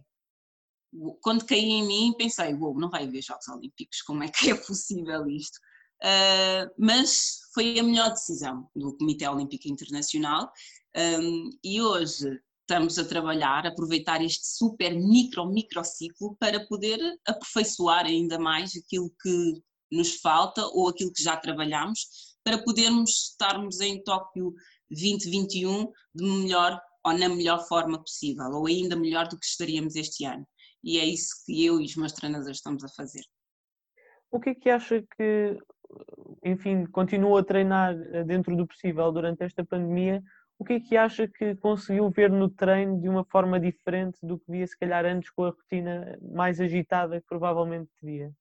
quando 1.20 1.46
caí 1.46 1.64
em 1.64 1.86
mim, 1.86 2.14
pensei, 2.16 2.54
uou, 2.54 2.78
não 2.78 2.90
vai 2.90 3.04
haver 3.04 3.22
Jogos 3.22 3.48
Olímpicos, 3.48 4.02
como 4.02 4.22
é 4.22 4.28
que 4.28 4.50
é 4.50 4.54
possível 4.66 5.28
isto? 5.28 5.58
Uh, 6.02 6.68
mas 6.78 7.38
foi 7.54 7.78
a 7.78 7.82
melhor 7.82 8.10
decisão 8.10 8.68
do 8.76 8.96
Comitê 8.98 9.26
Olímpico 9.26 9.66
Internacional 9.66 10.52
um, 10.94 11.50
e 11.64 11.80
hoje 11.80 12.38
estamos 12.60 12.98
a 12.98 13.04
trabalhar, 13.04 13.66
aproveitar 13.66 14.22
este 14.22 14.46
super 14.46 14.94
micro, 14.94 15.46
micro 15.46 15.82
ciclo 15.84 16.36
para 16.38 16.66
poder 16.66 16.98
aperfeiçoar 17.26 18.04
ainda 18.04 18.38
mais 18.38 18.72
aquilo 18.76 19.10
que 19.22 19.62
nos 19.90 20.16
falta 20.16 20.66
ou 20.66 20.88
aquilo 20.88 21.12
que 21.12 21.22
já 21.22 21.36
trabalhamos 21.36 22.36
para 22.44 22.62
podermos 22.62 23.30
estarmos 23.30 23.80
em 23.80 24.02
Tóquio 24.02 24.52
2021 24.90 25.90
de 26.14 26.24
melhor 26.24 26.80
ou 27.04 27.12
na 27.12 27.28
melhor 27.28 27.64
forma 27.68 28.00
possível, 28.00 28.46
ou 28.50 28.66
ainda 28.66 28.96
melhor 28.96 29.28
do 29.28 29.38
que 29.38 29.46
estaríamos 29.46 29.94
este 29.94 30.24
ano. 30.24 30.44
E 30.86 31.00
é 31.00 31.04
isso 31.04 31.44
que 31.44 31.66
eu 31.66 31.80
e 31.80 31.84
os 31.84 31.96
meus 31.96 32.12
treinadores 32.12 32.58
estamos 32.58 32.84
a 32.84 32.88
fazer. 32.88 33.24
O 34.30 34.38
que 34.38 34.50
é 34.50 34.54
que 34.54 34.70
acha 34.70 35.02
que, 35.16 35.58
enfim, 36.44 36.86
continua 36.86 37.40
a 37.40 37.44
treinar 37.44 37.92
eh, 38.12 38.22
dentro 38.22 38.56
do 38.56 38.64
possível 38.64 39.10
durante 39.10 39.42
esta 39.42 39.64
pandemia? 39.64 40.22
O 40.56 40.64
que 40.64 40.74
é 40.74 40.80
que 40.80 40.96
acha 40.96 41.26
que 41.26 41.56
conseguiu 41.56 42.08
ver 42.08 42.30
no 42.30 42.48
treino 42.48 43.00
de 43.00 43.08
uma 43.08 43.24
forma 43.24 43.58
diferente 43.58 44.18
do 44.22 44.38
que 44.38 44.48
via 44.48 44.66
se 44.66 44.78
calhar 44.78 45.04
antes 45.04 45.28
com 45.30 45.44
a 45.44 45.50
rotina 45.50 46.16
mais 46.22 46.60
agitada 46.60 47.20
que 47.20 47.26
provavelmente 47.26 47.90
teria? 48.00 48.32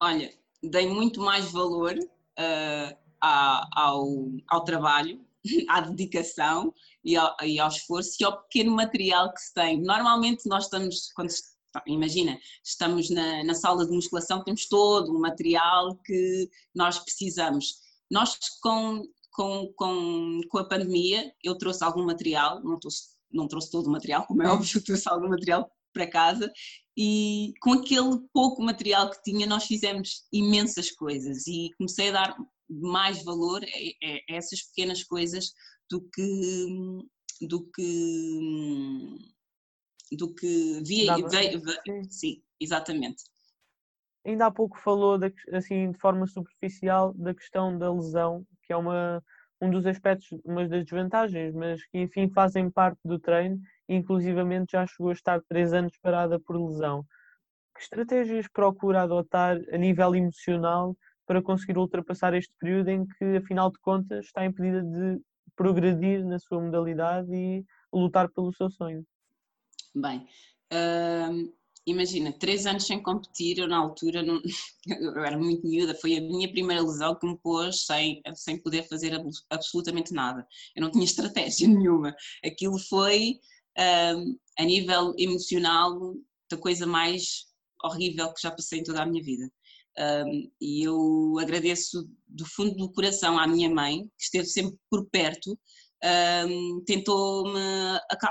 Olha, 0.00 0.32
dei 0.62 0.88
muito 0.88 1.20
mais 1.20 1.50
valor 1.50 1.94
uh, 1.98 2.96
ao, 3.20 4.06
ao 4.48 4.64
trabalho, 4.64 5.20
à 5.68 5.80
dedicação 5.80 6.72
e 7.04 7.16
ao, 7.16 7.36
e 7.42 7.58
ao, 7.58 7.68
esforço 7.68 8.16
e 8.20 8.24
ao 8.24 8.40
pequeno 8.42 8.70
material 8.70 9.32
que 9.32 9.40
se 9.40 9.52
tem. 9.52 9.82
Normalmente 9.82 10.48
nós 10.48 10.64
estamos, 10.64 11.10
quando 11.12 11.30
imagina, 11.86 12.38
estamos 12.64 13.10
na, 13.10 13.44
na 13.44 13.54
sala 13.54 13.86
de 13.86 13.92
musculação, 13.92 14.44
temos 14.44 14.66
todo 14.66 15.10
o 15.10 15.20
material 15.20 15.96
que 16.04 16.48
nós 16.74 16.98
precisamos. 16.98 17.76
Nós 18.10 18.38
com, 18.60 19.02
com, 19.32 19.72
com, 19.76 20.40
com 20.48 20.58
a 20.58 20.68
pandemia, 20.68 21.32
eu 21.42 21.56
trouxe 21.56 21.82
algum 21.84 22.04
material, 22.04 22.62
não 22.62 22.78
trouxe, 22.78 23.08
não 23.30 23.48
trouxe 23.48 23.70
todo 23.70 23.86
o 23.86 23.90
material, 23.90 24.26
como 24.26 24.42
é 24.42 24.48
óbvio, 24.48 24.82
trouxe 24.84 25.08
algum 25.08 25.28
material 25.28 25.70
para 25.92 26.06
casa 26.06 26.50
e 26.96 27.52
com 27.60 27.72
aquele 27.72 28.18
pouco 28.32 28.62
material 28.62 29.10
que 29.10 29.22
tinha 29.22 29.46
nós 29.46 29.64
fizemos 29.64 30.24
imensas 30.32 30.90
coisas 30.90 31.46
e 31.46 31.70
comecei 31.76 32.08
a 32.08 32.12
dar 32.12 32.36
mais 32.68 33.22
valor 33.24 33.62
a, 33.62 34.34
essas 34.34 34.62
pequenas 34.62 35.02
coisas 35.02 35.52
do 35.90 36.00
que 36.12 36.66
do 37.46 37.70
que 37.70 39.18
do 40.16 40.32
que 40.34 40.82
via 40.84 41.16
veio, 41.28 41.60
veio, 41.60 42.04
sim, 42.10 42.42
exatamente. 42.60 43.24
Ainda 44.24 44.46
há 44.46 44.50
pouco 44.50 44.78
falou 44.78 45.18
de, 45.18 45.32
assim 45.52 45.90
de 45.90 45.98
forma 45.98 46.26
superficial 46.26 47.12
da 47.14 47.34
questão 47.34 47.76
da 47.76 47.92
lesão, 47.92 48.44
que 48.62 48.72
é 48.72 48.76
uma 48.76 49.22
um 49.60 49.70
dos 49.70 49.86
aspectos, 49.86 50.26
uma 50.44 50.66
das 50.66 50.82
desvantagens, 50.82 51.54
mas 51.54 51.86
que 51.86 51.98
enfim 52.00 52.28
fazem 52.28 52.68
parte 52.68 52.98
do 53.04 53.16
treino 53.16 53.60
inclusivamente 53.88 54.72
já 54.72 54.86
chegou 54.86 55.10
a 55.10 55.12
estar 55.12 55.40
três 55.48 55.72
anos 55.72 55.96
parada 55.98 56.38
por 56.40 56.56
lesão. 56.56 57.04
Que 57.74 57.82
estratégias 57.82 58.48
procura 58.48 59.02
adotar 59.02 59.58
a 59.72 59.76
nível 59.76 60.14
emocional 60.14 60.96
para 61.26 61.42
conseguir 61.42 61.78
ultrapassar 61.78 62.34
este 62.34 62.52
período 62.58 62.88
em 62.88 63.06
que, 63.06 63.36
afinal 63.36 63.70
de 63.70 63.78
contas, 63.80 64.26
está 64.26 64.44
impedida 64.44 64.82
de 64.82 65.20
progredir 65.54 66.24
na 66.24 66.38
sua 66.38 66.60
modalidade 66.60 67.32
e 67.32 67.64
lutar 67.92 68.28
pelo 68.30 68.52
seu 68.52 68.70
sonho? 68.70 69.04
Bem, 69.94 70.26
hum, 70.72 71.52
imagina, 71.86 72.32
três 72.32 72.66
anos 72.66 72.86
sem 72.86 73.02
competir, 73.02 73.58
eu 73.58 73.68
na 73.68 73.76
altura 73.76 74.22
não, 74.22 74.40
eu 74.86 75.24
era 75.24 75.38
muito 75.38 75.66
miúda, 75.66 75.94
foi 75.94 76.16
a 76.16 76.20
minha 76.20 76.50
primeira 76.50 76.82
lesão 76.82 77.14
que 77.18 77.26
me 77.26 77.36
pôs 77.38 77.84
sem, 77.84 78.22
sem 78.34 78.60
poder 78.62 78.88
fazer 78.88 79.12
absolutamente 79.50 80.12
nada. 80.12 80.46
Eu 80.74 80.82
não 80.82 80.90
tinha 80.90 81.04
estratégia 81.04 81.68
nenhuma. 81.68 82.14
Aquilo 82.44 82.78
foi 82.78 83.38
um, 84.16 84.38
a 84.58 84.64
nível 84.64 85.14
emocional, 85.18 86.14
da 86.50 86.56
coisa 86.56 86.86
mais 86.86 87.46
horrível 87.84 88.32
que 88.32 88.42
já 88.42 88.50
passei 88.50 88.80
em 88.80 88.84
toda 88.84 89.02
a 89.02 89.06
minha 89.06 89.22
vida. 89.22 89.50
Um, 89.98 90.50
e 90.60 90.86
eu 90.86 91.38
agradeço 91.38 92.08
do 92.26 92.46
fundo 92.46 92.74
do 92.76 92.92
coração 92.92 93.38
à 93.38 93.46
minha 93.46 93.68
mãe, 93.68 94.04
que 94.16 94.24
esteve 94.24 94.46
sempre 94.46 94.78
por 94.90 95.06
perto, 95.10 95.58
um, 96.04 96.82
tentou-me 96.84 97.60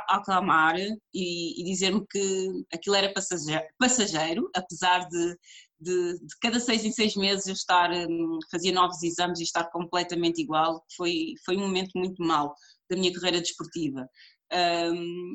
acalmar 0.09 0.75
e, 0.77 1.61
e 1.61 1.63
dizer-me 1.63 2.05
que 2.07 2.65
aquilo 2.73 2.95
era 2.95 3.13
passageiro, 3.13 3.63
passageiro 3.79 4.49
apesar 4.55 5.07
de, 5.07 5.37
de, 5.79 6.13
de, 6.19 6.37
cada 6.41 6.59
seis 6.59 6.83
em 6.83 6.91
seis 6.91 7.15
meses 7.15 7.47
eu 7.47 7.53
estar, 7.53 7.91
um, 7.91 8.39
fazia 8.51 8.73
novos 8.73 9.01
exames 9.03 9.39
e 9.39 9.43
estar 9.43 9.65
completamente 9.71 10.41
igual, 10.41 10.83
foi, 10.95 11.33
foi 11.45 11.55
um 11.55 11.61
momento 11.61 11.91
muito 11.95 12.21
mau 12.21 12.53
da 12.89 12.97
minha 12.97 13.13
carreira 13.13 13.39
desportiva. 13.39 14.07
Um, 14.53 15.33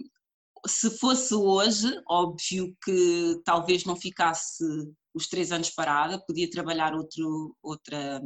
se 0.67 0.91
fosse 0.99 1.35
hoje, 1.35 1.89
óbvio 2.09 2.77
que 2.85 3.41
talvez 3.45 3.85
não 3.85 3.97
ficasse 3.97 4.65
os 5.15 5.29
três 5.29 5.53
anos 5.53 5.71
parada, 5.71 6.23
podia 6.27 6.51
trabalhar 6.51 6.95
outro, 6.95 7.57
outra, 7.63 8.21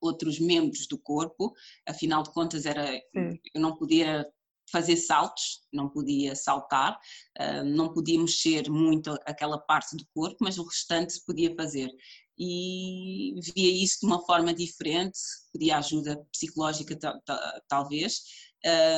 outros 0.00 0.38
membros 0.38 0.86
do 0.86 0.98
corpo, 0.98 1.52
afinal 1.86 2.22
de 2.22 2.32
contas 2.32 2.66
era, 2.66 2.94
eu 3.14 3.60
não 3.60 3.76
podia 3.76 4.26
fazer 4.70 4.96
saltos, 4.96 5.66
não 5.72 5.88
podia 5.88 6.36
saltar, 6.36 6.98
não 7.64 7.92
podia 7.92 8.20
mexer 8.20 8.68
muito 8.70 9.10
aquela 9.24 9.58
parte 9.58 9.96
do 9.96 10.04
corpo, 10.14 10.36
mas 10.40 10.58
o 10.58 10.64
restante 10.64 11.14
podia 11.26 11.54
fazer. 11.54 11.90
E 12.38 13.34
via 13.54 13.82
isso 13.82 14.00
de 14.00 14.06
uma 14.06 14.24
forma 14.24 14.54
diferente, 14.54 15.18
pedia 15.52 15.78
ajuda 15.78 16.24
psicológica 16.30 16.96
talvez, 17.66 18.20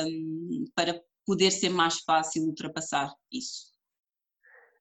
um, 0.07 0.65
para 0.75 1.01
poder 1.25 1.51
ser 1.51 1.69
mais 1.69 1.99
fácil 2.01 2.43
ultrapassar 2.43 3.11
isso. 3.31 3.71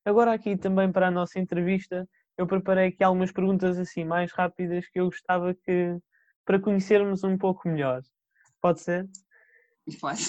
Agora 0.04 0.32
aqui 0.34 0.56
também 0.56 0.90
para 0.90 1.08
a 1.08 1.10
nossa 1.10 1.38
entrevista, 1.38 2.08
eu 2.36 2.46
preparei 2.46 2.88
aqui 2.88 3.04
algumas 3.04 3.30
perguntas 3.30 3.78
assim 3.78 4.04
mais 4.04 4.32
rápidas 4.32 4.88
que 4.88 4.98
eu 4.98 5.04
gostava 5.06 5.54
que 5.54 5.96
para 6.44 6.60
conhecermos 6.60 7.24
um 7.24 7.36
pouco 7.36 7.68
melhor. 7.68 8.02
Pode 8.60 8.80
ser? 8.80 9.08
Pode. 10.00 10.22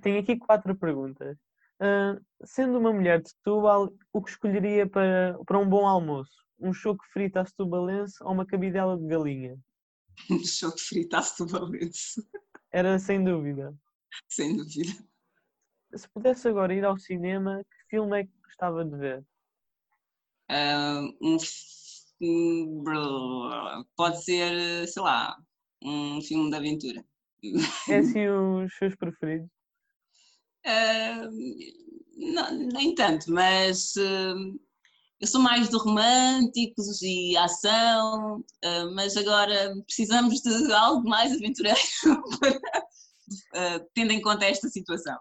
Tenho 0.00 0.20
aqui 0.20 0.36
quatro 0.36 0.74
perguntas. 0.76 1.36
Uh, 1.80 2.18
sendo 2.44 2.78
uma 2.78 2.92
mulher 2.92 3.20
de 3.20 3.30
Setúbal, 3.30 3.92
o 4.12 4.22
que 4.22 4.30
escolheria 4.30 4.88
para, 4.88 5.38
para 5.44 5.58
um 5.58 5.68
bom 5.68 5.86
almoço? 5.86 6.34
Um 6.58 6.72
choco 6.72 7.04
frito 7.12 7.38
à 7.38 7.44
setubalense 7.44 8.16
ou 8.22 8.32
uma 8.32 8.46
cabidela 8.46 8.96
de 8.96 9.06
galinha? 9.06 9.58
Um 10.30 10.42
choco 10.42 10.78
frito 10.78 11.14
à 11.16 11.22
setubalense. 11.22 12.26
Era 12.72 12.98
sem 12.98 13.22
dúvida. 13.22 13.74
Sem 14.28 14.56
dúvida. 14.56 14.92
Se 15.94 16.08
pudesse 16.08 16.48
agora 16.48 16.74
ir 16.74 16.84
ao 16.84 16.98
cinema, 16.98 17.62
que 17.64 17.90
filme 17.90 18.20
é 18.20 18.24
que 18.24 18.32
gostava 18.42 18.84
de 18.84 18.96
ver? 18.96 19.24
Uh, 20.50 21.14
um, 21.20 21.36
pode 23.96 24.24
ser, 24.24 24.86
sei 24.88 25.02
lá, 25.02 25.36
um 25.82 26.20
filme 26.20 26.50
de 26.50 26.56
aventura. 26.56 27.04
É 27.88 27.98
assim 27.98 28.28
os 28.28 28.74
seus 28.76 28.94
preferidos? 28.96 29.48
Uh, 30.66 31.30
não, 32.34 32.52
nem 32.72 32.94
tanto, 32.94 33.30
mas 33.30 33.94
uh, 33.96 34.58
eu 35.20 35.26
sou 35.26 35.40
mais 35.40 35.68
de 35.68 35.76
românticos 35.76 37.00
e 37.02 37.36
ação, 37.36 38.38
uh, 38.40 38.94
mas 38.94 39.16
agora 39.16 39.74
precisamos 39.84 40.40
de 40.40 40.72
algo 40.72 41.08
mais 41.08 41.32
aventureiro 41.32 41.78
para, 42.40 43.80
tendo 43.94 44.12
em 44.12 44.20
conta 44.20 44.46
esta 44.46 44.68
situação. 44.68 45.16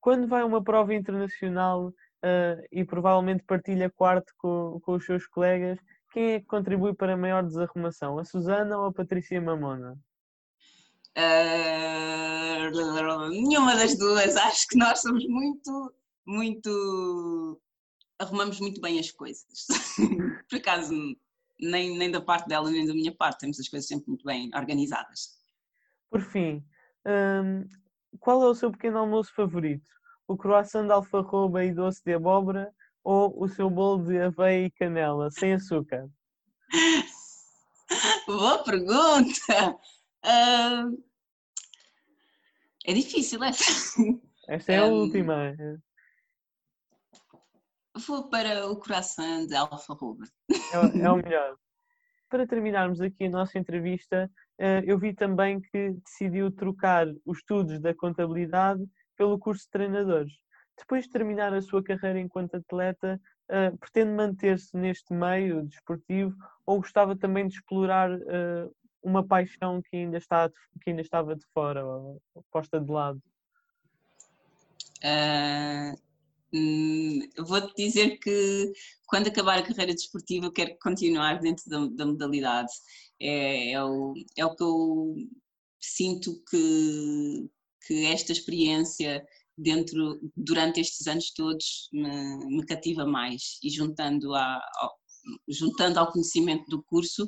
Quando 0.00 0.26
vai 0.26 0.42
a 0.42 0.46
uma 0.46 0.64
prova 0.64 0.94
internacional 0.94 1.92
uh, 2.24 2.66
e 2.70 2.84
provavelmente 2.84 3.44
partilha 3.44 3.90
quarto 3.90 4.32
com, 4.38 4.80
com 4.82 4.92
os 4.92 5.04
seus 5.04 5.26
colegas, 5.26 5.78
quem 6.12 6.32
é 6.32 6.40
que 6.40 6.46
contribui 6.46 6.94
para 6.94 7.14
a 7.14 7.16
maior 7.16 7.42
desarrumação? 7.44 8.18
A 8.18 8.24
Susana 8.24 8.78
ou 8.78 8.86
a 8.86 8.92
Patrícia 8.92 9.40
Mamona? 9.40 9.98
nenhuma 13.30 13.76
das 13.76 13.96
duas. 13.96 14.36
Acho 14.36 14.66
que 14.68 14.78
nós 14.78 15.00
somos 15.00 15.26
muito, 15.26 15.94
muito 16.26 17.60
arrumamos 18.18 18.60
muito 18.60 18.80
bem 18.80 18.98
as 18.98 19.10
coisas. 19.10 19.66
Por 20.48 20.58
acaso, 20.58 20.94
nem, 21.58 21.96
nem 21.96 22.10
da 22.10 22.20
parte 22.20 22.48
dela 22.48 22.70
nem 22.70 22.86
da 22.86 22.94
minha 22.94 23.14
parte, 23.14 23.40
temos 23.40 23.58
as 23.58 23.68
coisas 23.68 23.88
sempre 23.88 24.08
muito 24.08 24.24
bem 24.24 24.50
organizadas. 24.54 25.38
Por 26.10 26.20
fim, 26.20 26.64
hum, 27.06 27.66
qual 28.18 28.42
é 28.42 28.46
o 28.46 28.54
seu 28.54 28.70
pequeno 28.70 28.98
almoço 28.98 29.32
favorito? 29.34 29.88
O 30.30 30.36
croissant 30.36 30.86
de 30.86 30.92
alfarroba 30.92 31.64
e 31.64 31.74
doce 31.74 32.04
de 32.04 32.14
abóbora 32.14 32.72
ou 33.02 33.34
o 33.42 33.48
seu 33.48 33.68
bolo 33.68 34.06
de 34.06 34.16
aveia 34.20 34.66
e 34.66 34.70
canela, 34.70 35.28
sem 35.28 35.54
açúcar? 35.54 36.08
Boa 38.28 38.62
pergunta! 38.62 39.76
Uh, 40.24 41.02
é 42.86 42.92
difícil 42.92 43.42
essa. 43.42 43.64
Esta 44.46 44.72
é 44.72 44.80
um, 44.84 44.84
a 44.84 44.88
última. 45.00 45.56
Vou 48.06 48.28
para 48.28 48.68
o 48.68 48.76
coração 48.76 49.48
de 49.48 49.56
Alfarroba. 49.56 50.26
É, 50.48 51.00
é 51.00 51.10
o 51.10 51.16
melhor. 51.18 51.56
Para 52.28 52.46
terminarmos 52.46 53.00
aqui 53.00 53.24
a 53.24 53.30
nossa 53.30 53.58
entrevista, 53.58 54.30
uh, 54.60 54.84
eu 54.86 54.96
vi 54.96 55.12
também 55.12 55.60
que 55.60 55.90
decidiu 56.04 56.52
trocar 56.52 57.08
os 57.26 57.38
estudos 57.38 57.80
da 57.80 57.92
contabilidade 57.92 58.88
pelo 59.20 59.38
curso 59.38 59.64
de 59.64 59.70
treinadores. 59.70 60.32
Depois 60.78 61.04
de 61.04 61.10
terminar 61.10 61.52
a 61.52 61.60
sua 61.60 61.84
carreira 61.84 62.18
enquanto 62.18 62.54
atleta, 62.54 63.20
uh, 63.50 63.76
pretende 63.76 64.12
manter-se 64.12 64.74
neste 64.74 65.12
meio 65.12 65.62
desportivo 65.66 66.34
ou 66.64 66.78
gostava 66.78 67.14
também 67.14 67.46
de 67.46 67.56
explorar 67.56 68.10
uh, 68.10 68.74
uma 69.02 69.22
paixão 69.22 69.82
que 69.82 69.94
ainda, 69.94 70.16
está 70.16 70.46
de, 70.46 70.54
que 70.82 70.88
ainda 70.88 71.02
estava 71.02 71.36
de 71.36 71.44
fora, 71.52 71.84
ou, 71.84 72.22
posta 72.50 72.80
de 72.80 72.90
lado? 72.90 73.22
Uh, 75.04 76.00
hum, 76.54 77.20
Vou-te 77.46 77.74
dizer 77.76 78.16
que 78.20 78.72
quando 79.06 79.28
acabar 79.28 79.58
a 79.58 79.62
carreira 79.62 79.92
desportiva 79.92 80.46
eu 80.46 80.52
quero 80.52 80.78
continuar 80.80 81.40
dentro 81.40 81.68
da, 81.68 81.86
da 81.88 82.06
modalidade. 82.06 82.72
É, 83.20 83.72
é, 83.72 83.84
o, 83.84 84.14
é 84.34 84.46
o 84.46 84.56
que 84.56 84.62
eu 84.62 85.14
sinto 85.78 86.42
que, 86.48 87.50
que 87.86 88.06
esta 88.06 88.32
experiência 88.32 89.24
dentro 89.56 90.20
durante 90.36 90.80
estes 90.80 91.06
anos 91.06 91.32
todos 91.32 91.88
me, 91.92 92.36
me 92.46 92.64
cativa 92.66 93.06
mais. 93.06 93.58
E 93.62 93.70
juntando 93.70 94.34
a, 94.34 94.60
ao, 94.76 94.92
juntando 95.48 95.98
ao 95.98 96.10
conhecimento 96.10 96.64
do 96.68 96.82
curso 96.82 97.24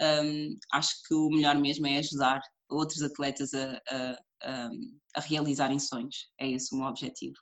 um, 0.00 0.56
acho 0.72 0.94
que 1.06 1.14
o 1.14 1.30
melhor 1.30 1.56
mesmo 1.56 1.86
é 1.86 1.98
ajudar 1.98 2.40
outros 2.68 3.02
atletas 3.02 3.54
a, 3.54 3.80
a, 3.88 4.18
a, 4.42 4.70
a 5.16 5.20
realizarem 5.20 5.78
sonhos. 5.78 6.28
É 6.38 6.48
esse 6.48 6.74
o 6.74 6.78
meu 6.78 6.88
objetivo. 6.88 7.36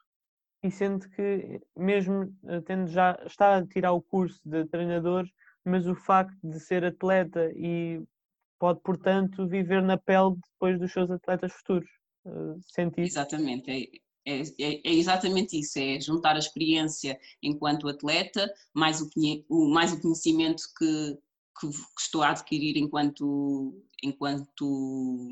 E 0.62 0.70
sendo 0.70 1.08
que 1.10 1.60
mesmo 1.76 2.34
eh, 2.46 2.60
tendo 2.62 2.86
já 2.86 3.18
está 3.26 3.58
a 3.58 3.66
tirar 3.66 3.92
o 3.92 4.00
curso 4.00 4.40
de 4.44 4.66
treinador 4.66 5.26
mas 5.64 5.86
o 5.86 5.94
facto 5.94 6.36
de 6.42 6.60
ser 6.60 6.84
atleta 6.84 7.50
e 7.56 8.02
pode 8.58 8.80
portanto 8.82 9.48
viver 9.48 9.82
na 9.82 9.96
pele 9.96 10.36
depois 10.52 10.78
dos 10.78 10.92
seus 10.92 11.10
atletas 11.10 11.52
futuros 11.52 11.88
isso? 13.02 13.18
Exatamente, 13.18 13.70
é, 13.70 14.00
é, 14.26 14.40
é, 14.40 14.80
é, 14.84 14.92
exatamente 14.94 15.58
isso, 15.58 15.78
é 15.78 16.00
juntar 16.00 16.34
a 16.34 16.38
experiência 16.38 17.18
enquanto 17.42 17.88
atleta, 17.88 18.50
mais 18.72 19.00
o, 19.00 19.10
o 19.48 19.68
mais 19.68 19.92
o 19.92 20.00
conhecimento 20.00 20.62
que, 20.78 21.18
que, 21.60 21.68
que, 21.68 22.00
estou 22.00 22.22
a 22.22 22.30
adquirir 22.30 22.76
enquanto, 22.78 23.82
enquanto 24.02 25.28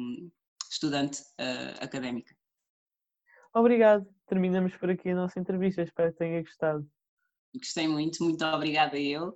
estudante 0.70 1.22
uh, 1.40 1.82
académica. 1.82 2.34
Obrigado, 3.54 4.06
terminamos 4.26 4.76
por 4.76 4.90
aqui 4.90 5.10
a 5.10 5.16
nossa 5.16 5.40
entrevista, 5.40 5.82
espero 5.82 6.12
que 6.12 6.18
tenha 6.18 6.42
gostado. 6.42 6.86
Gostei 7.54 7.88
muito, 7.88 8.22
muito 8.24 8.44
obrigada 8.44 8.98
eu. 8.98 9.34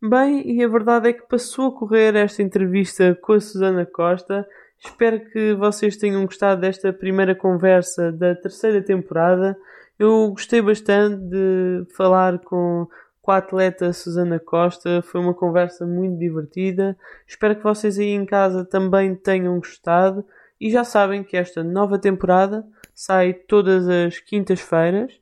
Bem, 0.00 0.48
e 0.48 0.62
a 0.62 0.68
verdade 0.68 1.08
é 1.08 1.12
que 1.12 1.26
passou 1.26 1.66
a 1.66 1.76
correr 1.76 2.14
esta 2.14 2.40
entrevista 2.40 3.16
com 3.16 3.32
a 3.32 3.40
Susana 3.40 3.84
Costa 3.84 4.48
Espero 4.84 5.20
que 5.30 5.54
vocês 5.54 5.96
tenham 5.96 6.24
gostado 6.24 6.60
desta 6.60 6.92
primeira 6.92 7.34
conversa 7.34 8.12
da 8.12 8.34
terceira 8.34 8.82
temporada. 8.82 9.56
Eu 9.98 10.30
gostei 10.30 10.62
bastante 10.62 11.20
de 11.22 11.86
falar 11.96 12.38
com, 12.38 12.86
com 13.20 13.32
a 13.32 13.38
atleta 13.38 13.92
Susana 13.92 14.38
Costa. 14.38 15.02
Foi 15.02 15.20
uma 15.20 15.34
conversa 15.34 15.84
muito 15.84 16.18
divertida. 16.18 16.96
Espero 17.26 17.56
que 17.56 17.62
vocês 17.64 17.98
aí 17.98 18.10
em 18.10 18.24
casa 18.24 18.64
também 18.64 19.14
tenham 19.14 19.58
gostado. 19.58 20.24
E 20.60 20.70
já 20.70 20.84
sabem 20.84 21.24
que 21.24 21.36
esta 21.36 21.62
nova 21.64 21.98
temporada 21.98 22.64
sai 22.94 23.32
todas 23.32 23.88
as 23.88 24.18
quintas-feiras 24.18 25.12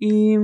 e 0.00 0.36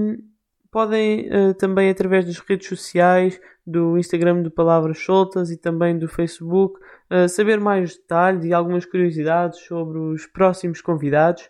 podem 0.70 1.28
uh, 1.28 1.54
também 1.54 1.90
através 1.90 2.24
das 2.24 2.38
redes 2.38 2.68
sociais, 2.68 3.40
do 3.66 3.98
Instagram 3.98 4.42
de 4.42 4.48
Palavras 4.48 4.98
Soltas 4.98 5.50
e 5.50 5.57
também 5.57 5.98
do 5.98 6.09
Facebook, 6.09 6.81
saber 7.29 7.59
mais 7.59 7.97
detalhes 7.97 8.44
e 8.44 8.53
algumas 8.53 8.85
curiosidades 8.85 9.61
sobre 9.61 9.99
os 9.99 10.27
próximos 10.27 10.81
convidados. 10.81 11.49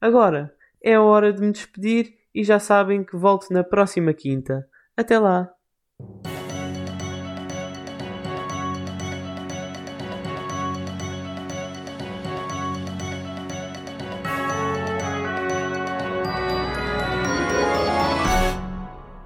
Agora 0.00 0.54
é 0.82 0.98
hora 0.98 1.32
de 1.32 1.40
me 1.40 1.52
despedir 1.52 2.14
e 2.34 2.42
já 2.42 2.58
sabem 2.58 3.04
que 3.04 3.16
volto 3.16 3.52
na 3.52 3.64
próxima 3.64 4.12
quinta. 4.12 4.66
Até 4.96 5.18
lá! 5.18 5.50